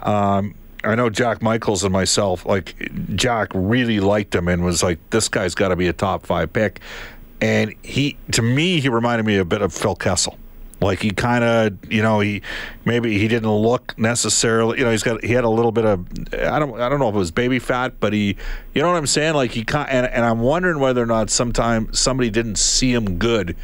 Um, 0.00 0.54
I 0.82 0.94
know 0.94 1.10
Jack 1.10 1.42
Michaels 1.42 1.84
and 1.84 1.92
myself, 1.92 2.46
like, 2.46 2.90
Jack 3.14 3.48
really 3.54 4.00
liked 4.00 4.34
him 4.34 4.48
and 4.48 4.64
was 4.64 4.82
like, 4.82 4.98
this 5.10 5.28
guy's 5.28 5.54
got 5.54 5.68
to 5.68 5.76
be 5.76 5.88
a 5.88 5.92
top 5.92 6.24
five 6.24 6.52
pick. 6.52 6.80
And 7.40 7.74
he, 7.82 8.16
to 8.32 8.42
me, 8.42 8.80
he 8.80 8.88
reminded 8.88 9.26
me 9.26 9.36
a 9.36 9.44
bit 9.44 9.62
of 9.62 9.72
Phil 9.72 9.94
Kessel. 9.94 10.38
Like 10.80 11.00
he 11.00 11.10
kind 11.10 11.44
of, 11.44 11.92
you 11.92 12.02
know, 12.02 12.20
he 12.20 12.40
maybe 12.86 13.18
he 13.18 13.28
didn't 13.28 13.50
look 13.50 13.98
necessarily, 13.98 14.78
you 14.78 14.84
know, 14.84 14.90
he's 14.90 15.02
got 15.02 15.22
he 15.22 15.34
had 15.34 15.44
a 15.44 15.48
little 15.48 15.72
bit 15.72 15.84
of, 15.84 16.06
I 16.32 16.58
don't, 16.58 16.80
I 16.80 16.88
don't 16.88 16.98
know 16.98 17.08
if 17.10 17.14
it 17.14 17.18
was 17.18 17.30
baby 17.30 17.58
fat, 17.58 18.00
but 18.00 18.14
he, 18.14 18.36
you 18.74 18.80
know 18.80 18.88
what 18.88 18.96
I'm 18.96 19.06
saying? 19.06 19.34
Like 19.34 19.50
he 19.50 19.62
kind, 19.62 19.90
and, 19.90 20.06
and 20.06 20.24
I'm 20.24 20.40
wondering 20.40 20.78
whether 20.78 21.02
or 21.02 21.06
not 21.06 21.28
sometime 21.28 21.92
somebody 21.92 22.30
didn't 22.30 22.56
see 22.56 22.94
him 22.94 23.18
good 23.18 23.56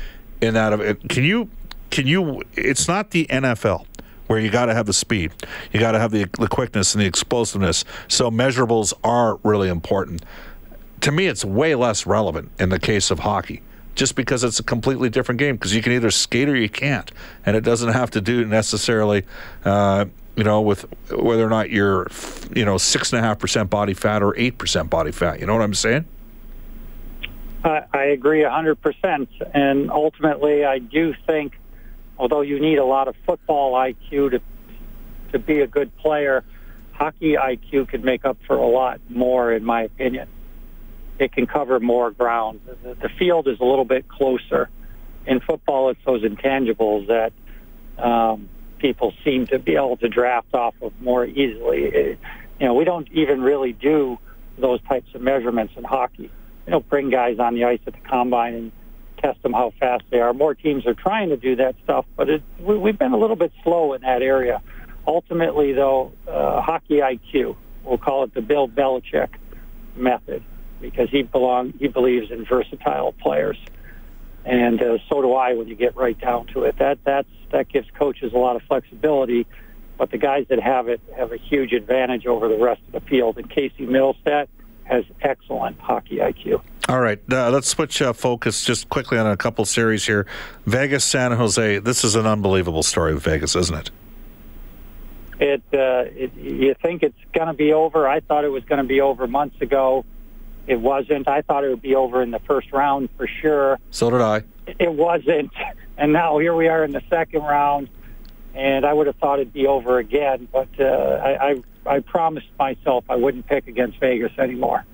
in 0.43 0.53
that 0.55 0.75
of 0.75 0.83
it. 0.83 1.09
Can 1.09 1.25
you, 1.25 1.49
can 1.91 2.07
you? 2.07 2.43
It's 2.53 2.87
not 2.87 3.13
the 3.13 3.27
NFL 3.31 3.87
where 4.27 4.39
you 4.39 4.51
got 4.51 4.67
to 4.67 4.75
have 4.75 4.87
the 4.87 4.93
speed, 4.93 5.33
you 5.73 5.81
got 5.81 5.93
to 5.93 5.99
have 5.99 6.11
the 6.11 6.27
the 6.39 6.49
quickness 6.49 6.95
and 6.95 7.03
the 7.03 7.07
explosiveness. 7.07 7.85
So 8.09 8.31
measurables 8.31 8.93
are 9.05 9.39
really 9.43 9.69
important. 9.69 10.25
To 11.03 11.13
me, 11.13 11.27
it's 11.27 11.45
way 11.45 11.75
less 11.75 12.07
relevant 12.07 12.51
in 12.59 12.71
the 12.71 12.79
case 12.79 13.11
of 13.11 13.21
hockey 13.21 13.63
just 13.95 14.15
because 14.15 14.45
it's 14.45 14.61
a 14.61 14.63
completely 14.63 15.09
different 15.09 15.39
game 15.39 15.57
because 15.57 15.75
you 15.75 15.83
can 15.83 15.93
either 15.93 16.11
skate 16.11 16.49
or 16.49 16.57
you 16.57 16.69
can't 16.69 17.11
and 17.47 17.57
it 17.57 17.63
doesn't 17.63 17.93
have 17.93 18.11
to 18.11 18.21
do 18.21 18.45
necessarily 18.45 19.25
uh, 19.65 20.05
you 20.37 20.45
know 20.45 20.61
with 20.61 20.85
whether 21.11 21.47
or 21.47 21.49
not 21.49 21.71
you're 21.71 22.07
you 22.55 22.65
know 22.65 22.77
six 22.77 23.13
and 23.13 23.19
a 23.19 23.23
half 23.23 23.39
percent 23.39 23.71
body 23.71 23.95
fat 23.95 24.23
or 24.23 24.37
eight 24.39 24.59
percent 24.59 24.91
body 24.91 25.11
fat 25.11 25.41
you 25.41 25.47
know 25.47 25.55
what 25.55 25.63
i'm 25.63 25.73
saying 25.73 26.05
I, 27.67 27.85
I 27.93 28.03
agree 28.05 28.43
100%. 28.43 29.29
And 29.53 29.91
ultimately, 29.91 30.65
I 30.65 30.79
do 30.79 31.15
think, 31.27 31.59
although 32.19 32.41
you 32.41 32.61
need 32.61 32.79
a 32.79 32.85
lot 32.85 33.09
of 33.09 33.15
football 33.25 33.75
IQ 33.75 34.31
to, 34.33 34.41
to 35.33 35.39
be 35.39 35.61
a 35.61 35.67
good 35.67 35.97
player, 35.99 36.45
hockey 36.93 37.35
IQ 37.35 37.89
could 37.89 38.05
make 38.05 38.25
up 38.25 38.39
for 38.47 38.57
a 38.57 38.67
lot 38.67 39.01
more, 39.09 39.53
in 39.53 39.65
my 39.65 39.83
opinion. 39.83 40.29
It 41.19 41.33
can 41.33 41.47
cover 41.47 41.81
more 41.81 42.11
ground. 42.11 42.61
The, 42.83 42.95
the 42.95 43.09
field 43.19 43.49
is 43.49 43.59
a 43.61 43.65
little 43.65 43.85
bit 43.85 44.09
closer. 44.09 44.69
In 45.27 45.41
football, 45.41 45.91
it's 45.91 46.01
those 46.05 46.23
intangibles 46.23 47.09
that 47.09 47.33
um, 48.03 48.49
people 48.79 49.13
seem 49.25 49.47
to 49.47 49.59
be 49.59 49.77
able 49.77 49.97
to 49.99 50.09
draft 50.09 50.55
off 50.55 50.75
of 50.83 50.93
more 51.01 51.25
easily. 51.25 51.85
It, 51.85 52.19
you 52.61 52.67
know, 52.67 52.75
we 52.75 52.85
don't 52.85 53.11
even 53.13 53.41
really 53.41 53.73
do 53.73 54.19
those 54.59 54.81
types 54.83 55.15
of 55.15 55.21
measurements 55.21 55.75
in 55.77 55.85
hockey 55.85 56.31
you 56.67 56.73
know, 56.73 56.81
bring 56.81 57.11
guys 57.11 57.39
on 57.39 57.55
the 57.55 57.65
ice 57.65 57.81
at 57.87 57.93
the 57.93 58.01
combine 58.01 58.55
and 58.55 58.73
test 59.19 59.43
them 59.43 59.53
how 59.53 59.73
fast 59.79 60.05
they 60.11 60.21
are. 60.21 60.33
More 60.33 60.55
teams 60.55 60.87
are 60.87 60.95
trying 60.95 61.31
to 61.31 61.37
do 61.37 61.57
that 61.57 61.77
stuff, 61.85 62.05
but 62.17 62.29
it, 62.29 62.43
we, 62.61 62.77
we've 62.79 62.99
been 62.99 63.13
a 63.13 63.19
little 63.19 63.37
bit 63.37 63.53
slow 63.63 63.93
in 63.95 64.03
that 64.03 64.23
area. 64.23 64.63
Ultimately, 65.07 65.73
though, 65.73 66.13
uh, 66.27 66.61
hockey 66.61 66.99
IQ, 66.99 67.57
we'll 67.85 67.99
call 67.99 68.25
it 68.25 68.35
the 68.35 68.41
Bill 68.41 68.69
Belichick 68.69 69.29
method, 69.95 70.43
because 70.81 71.09
he 71.11 71.23
belong 71.23 71.73
he 71.79 71.89
believes 71.89 72.31
in 72.31 72.45
versatile 72.45 73.13
players, 73.13 73.57
and 74.45 74.83
uh, 74.83 74.99
so 75.09 75.23
do 75.23 75.33
I. 75.33 75.55
When 75.55 75.69
you 75.69 75.75
get 75.75 75.97
right 75.97 76.19
down 76.19 76.47
to 76.49 76.65
it, 76.65 76.79
that 76.79 76.99
that's 77.05 77.29
that 77.53 77.69
gives 77.69 77.89
coaches 77.99 78.33
a 78.35 78.39
lot 78.39 78.57
of 78.57 78.63
flexibility. 78.63 79.47
But 79.99 80.11
the 80.11 80.19
guys 80.19 80.47
that 80.51 80.61
have 80.61 80.89
it 80.89 81.01
have 81.17 81.33
a 81.33 81.39
huge 81.39 81.73
advantage 81.73 82.27
over 82.27 82.49
the 82.49 82.59
rest 82.59 82.83
of 82.89 82.93
the 82.93 83.09
field. 83.09 83.39
And 83.39 83.49
Casey 83.49 83.87
Mittelstadt 83.87 84.49
has 84.87 85.05
excellent 85.23 85.79
hockey 85.81 86.17
IQ. 86.19 86.61
all 86.89 87.01
right 87.01 87.21
uh, 87.31 87.51
let's 87.51 87.69
switch 87.69 88.01
uh, 88.01 88.13
focus 88.13 88.65
just 88.65 88.89
quickly 88.89 89.19
on 89.19 89.27
a 89.27 89.37
couple 89.37 89.65
series 89.65 90.07
here 90.07 90.27
vegas 90.65 91.05
san 91.05 91.33
jose 91.33 91.79
this 91.81 92.05
is 92.05 92.15
an 92.15 92.27
unbelievable 92.27 92.83
story 92.83 93.13
with 93.15 93.23
vegas 93.23 93.55
isn't 93.57 93.77
it 93.77 93.91
It, 95.39 95.63
uh, 95.75 96.09
it 96.23 96.35
you 96.35 96.75
think 96.81 97.03
it's 97.03 97.19
going 97.35 97.49
to 97.49 97.53
be 97.53 97.73
over? 97.75 98.09
I 98.09 98.21
thought 98.21 98.45
it 98.45 98.49
was 98.49 98.65
going 98.65 98.81
to 98.81 98.89
be 98.89 99.03
over 99.03 99.27
months 99.27 99.61
ago. 99.61 100.05
It 100.67 100.81
wasn't. 100.81 101.29
I 101.29 101.43
thought 101.43 101.63
it 101.63 101.69
would 101.69 101.83
be 101.83 101.95
over 101.95 102.23
in 102.23 102.31
the 102.31 102.39
first 102.41 102.73
round 102.73 103.11
for 103.19 103.27
sure. 103.27 103.79
so 103.91 104.09
did 104.09 104.23
i 104.23 104.43
It 104.79 104.93
wasn't, 104.95 105.51
and 105.99 106.13
now 106.13 106.39
here 106.39 106.55
we 106.55 106.69
are 106.69 106.83
in 106.85 106.93
the 106.93 107.03
second 107.11 107.43
round, 107.43 107.89
and 108.57 108.87
I 108.87 108.93
would 108.93 109.07
have 109.07 109.17
thought 109.17 109.39
it'd 109.39 109.53
be 109.53 109.67
over 109.67 109.99
again. 109.99 110.49
But 110.51 110.69
uh, 110.81 110.85
I, 110.85 111.51
I 111.51 111.63
I 111.87 112.01
promised 112.01 112.49
myself 112.59 113.05
I 113.09 113.17
wouldn't 113.17 113.47
pick 113.47 113.69
against 113.69 113.99
Vegas 114.01 114.33
anymore. 114.39 114.85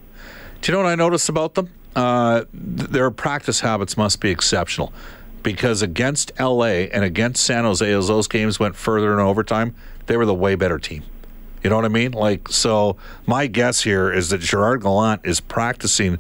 Do 0.61 0.70
you 0.70 0.77
know 0.79 0.85
what 0.85 0.90
I 0.90 0.94
noticed 0.94 1.29
about 1.29 1.55
them? 1.55 1.70
Uh, 1.94 2.44
th- 2.53 2.90
their 2.90 3.11
practice 3.11 3.61
habits 3.61 3.96
must 3.96 4.20
be 4.20 4.31
exceptional 4.31 4.92
because 5.42 5.83
against 5.83 6.33
LA 6.38 6.87
and 6.92 7.05
against 7.05 7.44
San 7.44 7.64
Jose, 7.64 7.90
as 7.90 8.09
those 8.09 8.29
games 8.29 8.59
went 8.59 8.77
further 8.77 9.12
in 9.12 9.20
overtime, 9.20 9.75
they 10.07 10.16
were 10.16 10.27
the 10.27 10.35
way 10.35 10.55
better 10.55 10.79
team. 10.79 11.03
You 11.62 11.70
know 11.70 11.77
what 11.77 11.85
I 11.85 11.88
mean? 11.88 12.12
Like, 12.12 12.48
so 12.48 12.96
my 13.27 13.46
guess 13.46 13.83
here 13.83 14.12
is 14.12 14.31
that 14.31 14.40
Gerard 14.40 14.83
Gallant 14.83 15.20
is 15.25 15.40
practicing 15.40 16.18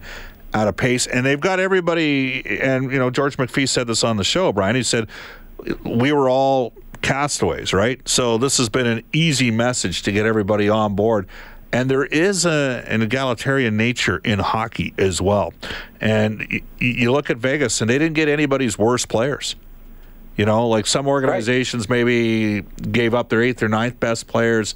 at 0.54 0.68
a 0.68 0.72
pace, 0.72 1.06
and 1.06 1.26
they've 1.26 1.40
got 1.40 1.58
everybody. 1.58 2.60
And 2.60 2.92
you 2.92 2.98
know, 2.98 3.10
George 3.10 3.36
McPhee 3.36 3.68
said 3.68 3.86
this 3.86 4.04
on 4.04 4.16
the 4.16 4.24
show, 4.24 4.52
Brian. 4.52 4.76
He 4.76 4.82
said 4.82 5.08
we 5.84 6.12
were 6.12 6.28
all 6.28 6.72
castaways, 7.02 7.72
right? 7.72 8.06
So 8.08 8.38
this 8.38 8.58
has 8.58 8.68
been 8.68 8.86
an 8.86 9.02
easy 9.12 9.50
message 9.50 10.02
to 10.02 10.12
get 10.12 10.26
everybody 10.26 10.68
on 10.68 10.94
board. 10.94 11.28
And 11.72 11.90
there 11.90 12.04
is 12.04 12.44
a, 12.44 12.84
an 12.86 13.02
egalitarian 13.02 13.76
nature 13.76 14.18
in 14.18 14.38
hockey 14.38 14.92
as 14.98 15.22
well. 15.22 15.54
And 16.00 16.46
y- 16.50 16.62
you 16.78 17.12
look 17.12 17.30
at 17.30 17.38
Vegas, 17.38 17.80
and 17.80 17.88
they 17.88 17.98
didn't 17.98 18.14
get 18.14 18.28
anybody's 18.28 18.78
worst 18.78 19.08
players. 19.08 19.56
You 20.36 20.44
know, 20.44 20.68
like 20.68 20.86
some 20.86 21.06
organizations 21.06 21.88
maybe 21.88 22.62
gave 22.62 23.14
up 23.14 23.28
their 23.30 23.42
eighth 23.42 23.62
or 23.62 23.68
ninth 23.68 24.00
best 24.00 24.26
players, 24.26 24.74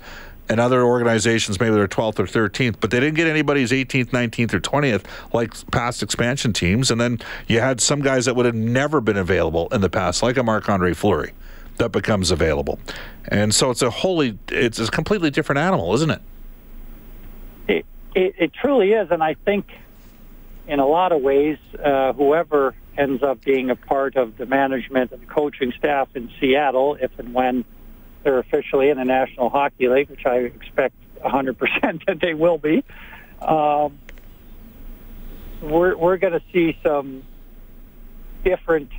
and 0.49 0.61
other 0.61 0.83
organizations 0.83 1.59
maybe 1.59 1.75
their 1.75 1.89
12th 1.89 2.19
or 2.19 2.25
13th, 2.25 2.77
but 2.81 2.91
they 2.91 3.01
didn't 3.01 3.17
get 3.17 3.27
anybody's 3.27 3.73
18th, 3.73 4.11
19th, 4.11 4.55
or 4.55 4.61
20th 4.61 5.05
like 5.33 5.53
past 5.71 6.03
expansion 6.03 6.53
teams. 6.53 6.91
And 6.91 7.01
then 7.01 7.19
you 7.49 7.61
had 7.61 7.81
some 7.81 8.01
guys 8.01 8.27
that 8.27 8.37
would 8.37 8.47
have 8.47 8.55
never 8.55 9.01
been 9.01 9.17
available 9.17 9.69
in 9.73 9.81
the 9.81 9.91
past, 9.91 10.23
like 10.23 10.37
a 10.37 10.43
Marc 10.43 10.69
Andre 10.69 10.93
Fleury, 10.95 11.33
that 11.77 11.93
becomes 11.93 12.31
available. 12.31 12.79
And 13.29 13.55
so 13.55 13.71
it's 13.71 13.83
a 13.83 13.91
wholly, 13.91 14.39
it's 14.49 14.79
a 14.79 14.89
completely 14.89 15.31
different 15.31 15.59
animal, 15.59 15.95
isn't 15.95 16.11
it? 16.11 16.23
It, 17.69 17.87
it, 18.15 18.35
it 18.39 18.53
truly 18.55 18.93
is, 18.93 19.11
and 19.11 19.23
I 19.23 19.35
think 19.35 19.67
in 20.67 20.81
a 20.81 20.87
lot 20.87 21.12
of 21.12 21.23
ways, 21.23 21.59
uh, 21.83 22.12
whoever 22.12 22.75
ends 22.97 23.23
up 23.23 23.43
being 23.45 23.71
a 23.71 23.77
part 23.77 24.17
of 24.17 24.37
the 24.37 24.47
management 24.47 25.12
and 25.12 25.29
coaching 25.29 25.73
staff 25.79 26.09
in 26.15 26.31
Seattle, 26.41 26.97
if 27.01 27.17
and 27.19 27.35
when 27.35 27.65
they're 28.23 28.39
officially 28.39 28.89
in 28.89 28.97
the 28.97 29.05
National 29.05 29.49
Hockey 29.51 29.89
League, 29.89 30.11
which 30.11 30.27
I 30.27 30.39
expect 30.39 30.95
100% 31.21 32.05
that 32.07 32.21
they 32.21 32.35
will 32.35 32.59
be, 32.59 32.83
um, 33.41 33.99
we're 35.62 35.97
we're 35.97 36.17
going 36.17 36.33
to 36.33 36.43
see 36.53 36.77
some 36.83 37.23
different 38.45 38.91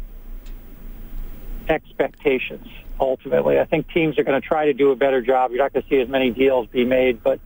expectations. 1.70 2.68
Ultimately, 3.00 3.60
I 3.60 3.66
think 3.66 3.92
teams 3.92 4.18
are 4.18 4.24
going 4.24 4.40
to 4.42 4.48
try 4.48 4.66
to 4.66 4.74
do 4.74 4.92
a 4.92 4.96
better 4.96 5.22
job. 5.22 5.52
You're 5.52 5.64
not 5.64 5.74
going 5.74 5.84
to 5.84 5.90
see 5.90 6.02
as 6.02 6.10
many 6.10 6.32
deals 6.32 6.68
be 6.68 6.86
made, 6.86 7.22
but 7.24 7.40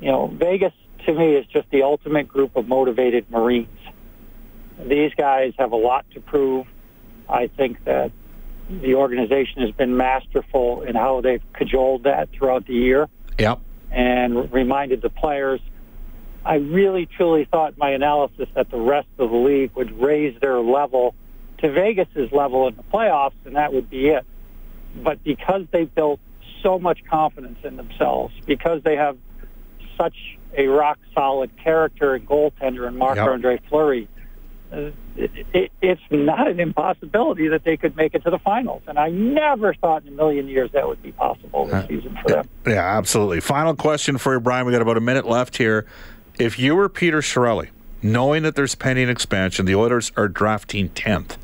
you 0.00 0.10
know, 0.10 0.26
Vegas 0.28 0.72
to 1.06 1.14
me 1.14 1.34
is 1.34 1.46
just 1.46 1.70
the 1.70 1.82
ultimate 1.82 2.28
group 2.28 2.56
of 2.56 2.66
motivated 2.66 3.30
Marines. 3.30 3.68
These 4.78 5.12
guys 5.14 5.52
have 5.58 5.72
a 5.72 5.76
lot 5.76 6.06
to 6.12 6.20
prove. 6.20 6.66
I 7.28 7.46
think 7.48 7.84
that 7.84 8.12
the 8.68 8.94
organization 8.94 9.62
has 9.62 9.70
been 9.72 9.96
masterful 9.96 10.82
in 10.82 10.94
how 10.94 11.20
they've 11.20 11.42
cajoled 11.52 12.04
that 12.04 12.30
throughout 12.32 12.66
the 12.66 12.74
year. 12.74 13.08
Yep. 13.38 13.60
And 13.90 14.52
reminded 14.52 15.02
the 15.02 15.10
players. 15.10 15.60
I 16.44 16.56
really 16.56 17.06
truly 17.06 17.44
thought 17.44 17.76
my 17.76 17.90
analysis 17.90 18.48
that 18.54 18.70
the 18.70 18.78
rest 18.78 19.08
of 19.18 19.30
the 19.30 19.36
league 19.36 19.72
would 19.74 20.00
raise 20.00 20.38
their 20.40 20.60
level 20.60 21.14
to 21.60 21.70
Vegas's 21.70 22.32
level 22.32 22.68
in 22.68 22.76
the 22.76 22.82
playoffs, 22.82 23.34
and 23.44 23.56
that 23.56 23.72
would 23.72 23.90
be 23.90 24.08
it. 24.08 24.24
But 24.96 25.22
because 25.22 25.62
they 25.70 25.84
built 25.84 26.20
so 26.62 26.78
much 26.78 27.00
confidence 27.08 27.58
in 27.64 27.76
themselves, 27.76 28.34
because 28.46 28.82
they 28.82 28.96
have 28.96 29.16
such 29.96 30.16
a 30.56 30.66
rock 30.66 30.98
solid 31.14 31.50
character 31.62 32.14
and 32.14 32.26
goaltender 32.26 32.88
in 32.88 32.96
Marc 32.96 33.18
Andre 33.18 33.54
yep. 33.54 33.64
Fleury, 33.68 34.08
uh, 34.72 34.90
it, 35.16 35.30
it, 35.52 35.72
it's 35.82 36.00
not 36.10 36.48
an 36.48 36.60
impossibility 36.60 37.48
that 37.48 37.64
they 37.64 37.76
could 37.76 37.96
make 37.96 38.14
it 38.14 38.22
to 38.24 38.30
the 38.30 38.38
finals. 38.38 38.82
And 38.86 38.98
I 38.98 39.10
never 39.10 39.74
thought 39.74 40.02
in 40.02 40.08
a 40.08 40.12
million 40.12 40.48
years 40.48 40.70
that 40.72 40.86
would 40.86 41.02
be 41.02 41.12
possible 41.12 41.66
this 41.66 41.74
uh, 41.74 41.88
season 41.88 42.16
for 42.22 42.30
them. 42.30 42.48
Yeah, 42.66 42.96
absolutely. 42.96 43.40
Final 43.40 43.74
question 43.74 44.16
for 44.16 44.34
you, 44.34 44.40
Brian. 44.40 44.66
We 44.66 44.72
got 44.72 44.82
about 44.82 44.96
a 44.96 45.00
minute 45.00 45.26
left 45.26 45.56
here. 45.56 45.86
If 46.38 46.58
you 46.58 46.76
were 46.76 46.88
Peter 46.88 47.20
Chiarelli, 47.20 47.70
knowing 48.02 48.42
that 48.44 48.54
there's 48.54 48.74
pending 48.74 49.08
expansion, 49.08 49.66
the 49.66 49.74
Oilers 49.74 50.12
are 50.16 50.28
drafting 50.28 50.88
10th. 50.90 51.36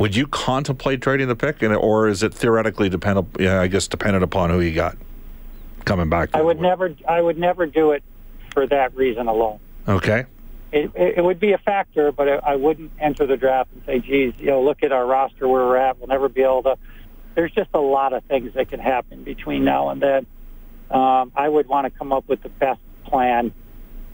Would 0.00 0.16
you 0.16 0.26
contemplate 0.26 1.02
trading 1.02 1.28
the 1.28 1.36
pick, 1.36 1.60
and, 1.60 1.76
or 1.76 2.08
is 2.08 2.22
it 2.22 2.32
theoretically 2.32 2.88
dependent? 2.88 3.36
Yeah, 3.38 3.60
I 3.60 3.66
guess 3.66 3.86
dependent 3.86 4.24
upon 4.24 4.48
who 4.48 4.60
you 4.60 4.74
got 4.74 4.96
coming 5.84 6.08
back. 6.08 6.30
I 6.32 6.40
would 6.40 6.58
never. 6.58 6.94
I 7.06 7.20
would 7.20 7.36
never 7.36 7.66
do 7.66 7.92
it 7.92 8.02
for 8.54 8.66
that 8.66 8.96
reason 8.96 9.28
alone. 9.28 9.60
Okay. 9.86 10.24
It, 10.72 10.90
it 10.94 11.22
would 11.22 11.38
be 11.38 11.52
a 11.52 11.58
factor, 11.58 12.12
but 12.12 12.28
I 12.42 12.56
wouldn't 12.56 12.92
enter 12.98 13.26
the 13.26 13.36
draft 13.36 13.72
and 13.74 13.82
say, 13.84 13.98
"Geez, 13.98 14.32
you 14.38 14.46
know, 14.46 14.62
look 14.62 14.82
at 14.82 14.90
our 14.90 15.04
roster 15.04 15.46
where 15.46 15.66
we're 15.66 15.76
at. 15.76 15.98
We'll 15.98 16.08
never 16.08 16.30
be 16.30 16.40
able 16.40 16.62
to." 16.62 16.78
There's 17.34 17.52
just 17.52 17.70
a 17.74 17.80
lot 17.80 18.14
of 18.14 18.24
things 18.24 18.54
that 18.54 18.70
can 18.70 18.80
happen 18.80 19.22
between 19.22 19.64
now 19.64 19.90
and 19.90 20.00
then. 20.00 20.26
Um, 20.90 21.30
I 21.36 21.46
would 21.46 21.68
want 21.68 21.92
to 21.92 21.96
come 21.96 22.10
up 22.10 22.26
with 22.26 22.42
the 22.42 22.48
best 22.48 22.80
plan 23.04 23.52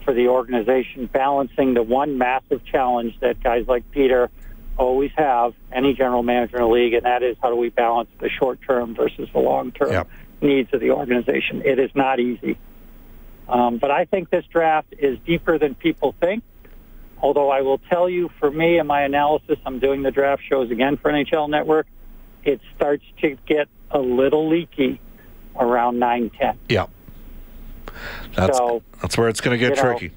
for 0.03 0.13
the 0.13 0.27
organization, 0.27 1.05
balancing 1.05 1.75
the 1.75 1.83
one 1.83 2.17
massive 2.17 2.65
challenge 2.65 3.17
that 3.21 3.41
guys 3.41 3.67
like 3.67 3.89
Peter 3.91 4.29
always 4.77 5.11
have, 5.15 5.53
any 5.71 5.93
general 5.93 6.23
manager 6.23 6.57
in 6.57 6.63
the 6.63 6.69
league, 6.69 6.93
and 6.93 7.05
that 7.05 7.23
is 7.23 7.35
how 7.41 7.49
do 7.49 7.55
we 7.55 7.69
balance 7.69 8.09
the 8.19 8.29
short 8.29 8.59
term 8.61 8.95
versus 8.95 9.29
the 9.33 9.39
long 9.39 9.71
term 9.71 9.91
yep. 9.91 10.09
needs 10.41 10.73
of 10.73 10.79
the 10.79 10.91
organization. 10.91 11.61
It 11.65 11.79
is 11.79 11.91
not 11.95 12.19
easy. 12.19 12.57
Um, 13.49 13.77
but 13.77 13.91
I 13.91 14.05
think 14.05 14.29
this 14.29 14.45
draft 14.45 14.93
is 14.97 15.17
deeper 15.25 15.57
than 15.57 15.75
people 15.75 16.15
think. 16.19 16.43
Although 17.19 17.49
I 17.49 17.61
will 17.61 17.79
tell 17.89 18.09
you, 18.09 18.29
for 18.39 18.51
me 18.51 18.77
and 18.77 18.87
my 18.87 19.01
analysis, 19.01 19.57
I'm 19.65 19.79
doing 19.79 20.03
the 20.03 20.11
draft 20.11 20.43
shows 20.47 20.69
again 20.69 20.97
for 20.97 21.11
NHL 21.11 21.49
Network. 21.49 21.87
It 22.43 22.61
starts 22.75 23.03
to 23.21 23.37
get 23.47 23.67
a 23.89 23.99
little 23.99 24.49
leaky 24.49 24.99
around 25.59 25.99
9 25.99 26.29
10. 26.29 26.59
Yeah. 26.69 26.85
That's, 28.35 28.57
so, 28.57 28.83
that's 29.01 29.17
where 29.17 29.29
it's 29.29 29.41
going 29.41 29.57
to 29.57 29.67
get 29.67 29.77
tricky. 29.77 30.11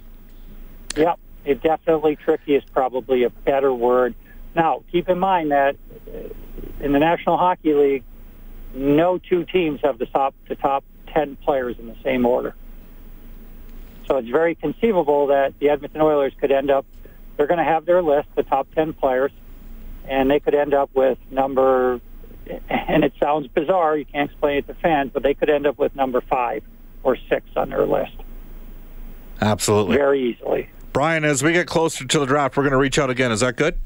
Know, 0.96 1.02
yep. 1.02 1.18
It 1.44 1.62
definitely 1.62 2.16
tricky 2.16 2.54
is 2.54 2.64
probably 2.74 3.24
a 3.24 3.30
better 3.30 3.72
word. 3.72 4.14
Now, 4.54 4.82
keep 4.90 5.08
in 5.08 5.18
mind 5.18 5.52
that 5.52 5.76
in 6.80 6.92
the 6.92 6.98
National 6.98 7.36
Hockey 7.36 7.74
League, 7.74 8.04
no 8.74 9.18
two 9.18 9.44
teams 9.44 9.80
have 9.82 9.98
the 9.98 10.06
top 10.06 10.34
the 10.48 10.56
top 10.56 10.84
ten 11.12 11.36
players 11.36 11.76
in 11.78 11.86
the 11.86 11.96
same 12.02 12.26
order. 12.26 12.54
So 14.06 14.16
it's 14.16 14.28
very 14.28 14.54
conceivable 14.54 15.28
that 15.28 15.58
the 15.60 15.68
Edmonton 15.70 16.00
Oilers 16.00 16.32
could 16.40 16.50
end 16.50 16.70
up. 16.70 16.84
They're 17.36 17.46
going 17.46 17.58
to 17.58 17.64
have 17.64 17.86
their 17.86 18.02
list, 18.02 18.28
the 18.34 18.42
top 18.42 18.68
ten 18.74 18.92
players, 18.92 19.30
and 20.04 20.30
they 20.30 20.40
could 20.40 20.54
end 20.54 20.74
up 20.74 20.90
with 20.94 21.18
number. 21.30 22.00
And 22.68 23.04
it 23.04 23.12
sounds 23.20 23.46
bizarre. 23.46 23.96
You 23.96 24.04
can't 24.04 24.30
explain 24.30 24.58
it 24.58 24.66
to 24.66 24.74
fans, 24.74 25.10
but 25.12 25.22
they 25.22 25.34
could 25.34 25.48
end 25.48 25.66
up 25.66 25.78
with 25.78 25.94
number 25.94 26.20
five 26.20 26.64
or 27.04 27.16
six 27.28 27.46
on 27.54 27.70
their 27.70 27.86
list. 27.86 28.16
Absolutely. 29.40 29.96
Very 29.96 30.30
easily. 30.30 30.68
Brian, 30.92 31.24
as 31.24 31.42
we 31.42 31.52
get 31.52 31.68
closer 31.68 32.04
to 32.04 32.18
the 32.18 32.26
draft, 32.26 32.56
we're 32.56 32.64
going 32.64 32.72
to 32.72 32.78
reach 32.78 32.98
out 32.98 33.10
again. 33.10 33.30
Is 33.30 33.40
that 33.40 33.56
good? 33.56 33.78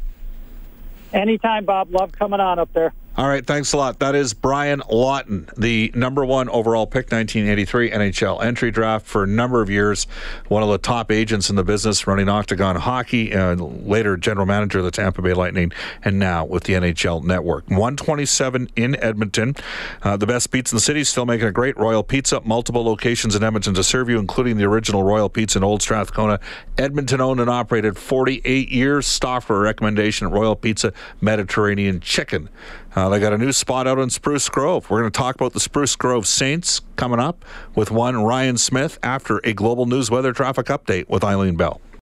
Anytime, 1.15 1.65
Bob. 1.65 1.93
Love 1.93 2.13
coming 2.13 2.41
on 2.41 2.59
up 2.59 2.73
there. 2.75 2.93
All 3.17 3.29
right, 3.29 3.47
thanks 3.47 3.73
a 3.73 3.77
lot. 3.77 4.01
That 4.01 4.17
is 4.17 4.35
Brian 4.35 4.83
Lawton, 4.91 5.49
the 5.57 5.93
number 5.95 6.25
one 6.25 6.49
overall 6.49 6.85
pick, 6.85 7.13
1983 7.13 7.93
NHL 7.93 8.43
entry 8.43 8.73
draft 8.73 9.07
for 9.07 9.23
a 9.23 9.27
number 9.29 9.63
of 9.63 9.71
years. 9.71 10.09
One 10.49 10.65
of 10.65 10.69
the 10.69 10.79
top 10.79 11.13
agents 11.13 11.49
in 11.49 11.55
the 11.55 11.63
business, 11.63 12.09
running 12.09 12.29
Octagon 12.29 12.75
Hockey, 12.75 13.31
and 13.31 13.87
later 13.87 14.17
general 14.17 14.47
manager 14.47 14.81
of 14.81 14.85
the 14.85 14.91
Tampa 14.91 15.23
Bay 15.23 15.33
Lightning, 15.33 15.71
and 16.03 16.19
now 16.19 16.45
with 16.45 16.65
the 16.65 16.73
NHL 16.73 17.23
Network. 17.23 17.69
127 17.69 18.69
in 18.75 18.97
Edmonton. 18.97 19.55
Uh, 20.03 20.17
the 20.17 20.27
best 20.27 20.51
pizza 20.51 20.75
in 20.75 20.79
the 20.79 20.81
city, 20.81 21.05
still 21.05 21.25
making 21.25 21.47
a 21.47 21.53
great 21.53 21.77
Royal 21.77 22.03
Pizza. 22.03 22.41
Multiple 22.41 22.85
locations 22.85 23.37
in 23.37 23.45
Edmonton 23.45 23.75
to 23.75 23.85
serve 23.85 24.09
you, 24.11 24.19
including 24.19 24.57
the 24.57 24.65
original 24.65 25.05
Royal 25.05 25.29
Pizza 25.29 25.59
in 25.59 25.63
Old 25.63 25.83
Strathcona. 25.83 26.41
Edmonton 26.79 27.21
owned 27.21 27.39
and 27.39 27.49
operated 27.49 27.97
48 27.97 28.69
years. 28.71 29.07
Stauffer 29.07 29.61
recommendation 29.61 30.27
at 30.27 30.33
Royal 30.33 30.57
Pizza 30.57 30.93
Mediterranean 31.21 32.01
Chicken. 32.01 32.49
Uh, 32.95 33.09
they 33.09 33.19
got 33.19 33.33
a 33.33 33.39
new 33.39 33.53
spot 33.53 33.89
out 33.89 33.99
in 33.99 34.09
Spruce 34.09 34.49
Grove. 34.49 34.89
We're 34.89 35.01
going 35.01 35.11
to 35.11 35.19
talk 35.19 35.35
about 35.35 35.53
the 35.53 35.61
Spruce 35.61 35.97
Grove 35.97 36.27
Saints 36.27 36.81
coming 36.95 37.19
up 37.19 37.45
with 37.75 37.91
one 37.91 38.23
Ryan 38.23 38.57
Smyth 38.57 38.99
after 39.03 39.41
a 39.43 39.53
global 39.53 39.87
news 39.87 40.11
weather 40.11 40.33
traffic 40.33 40.67
update 40.67 41.09
with 41.09 41.25
Eileen 41.25 41.57
Bell. 41.57 41.81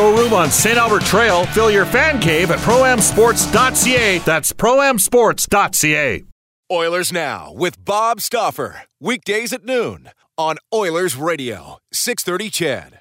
showroom 0.00 0.32
on 0.32 0.50
St. 0.50 0.78
Albert 0.78 1.02
Trail. 1.02 1.44
Fill 1.46 1.70
your 1.70 1.84
fan 1.84 2.20
cave 2.20 2.50
at 2.50 2.58
proamsports.ca. 2.60 4.18
That's 4.20 4.52
proamsports.ca. 4.52 6.24
Oilers 6.72 7.12
Now 7.12 7.52
with 7.52 7.84
Bob 7.84 8.20
Stauffer. 8.22 8.82
Weekdays 8.98 9.52
at 9.52 9.64
noon 9.64 10.08
on 10.38 10.56
Oilers 10.72 11.16
Radio, 11.16 11.78
630 11.92 12.48
CHED. 12.50 12.99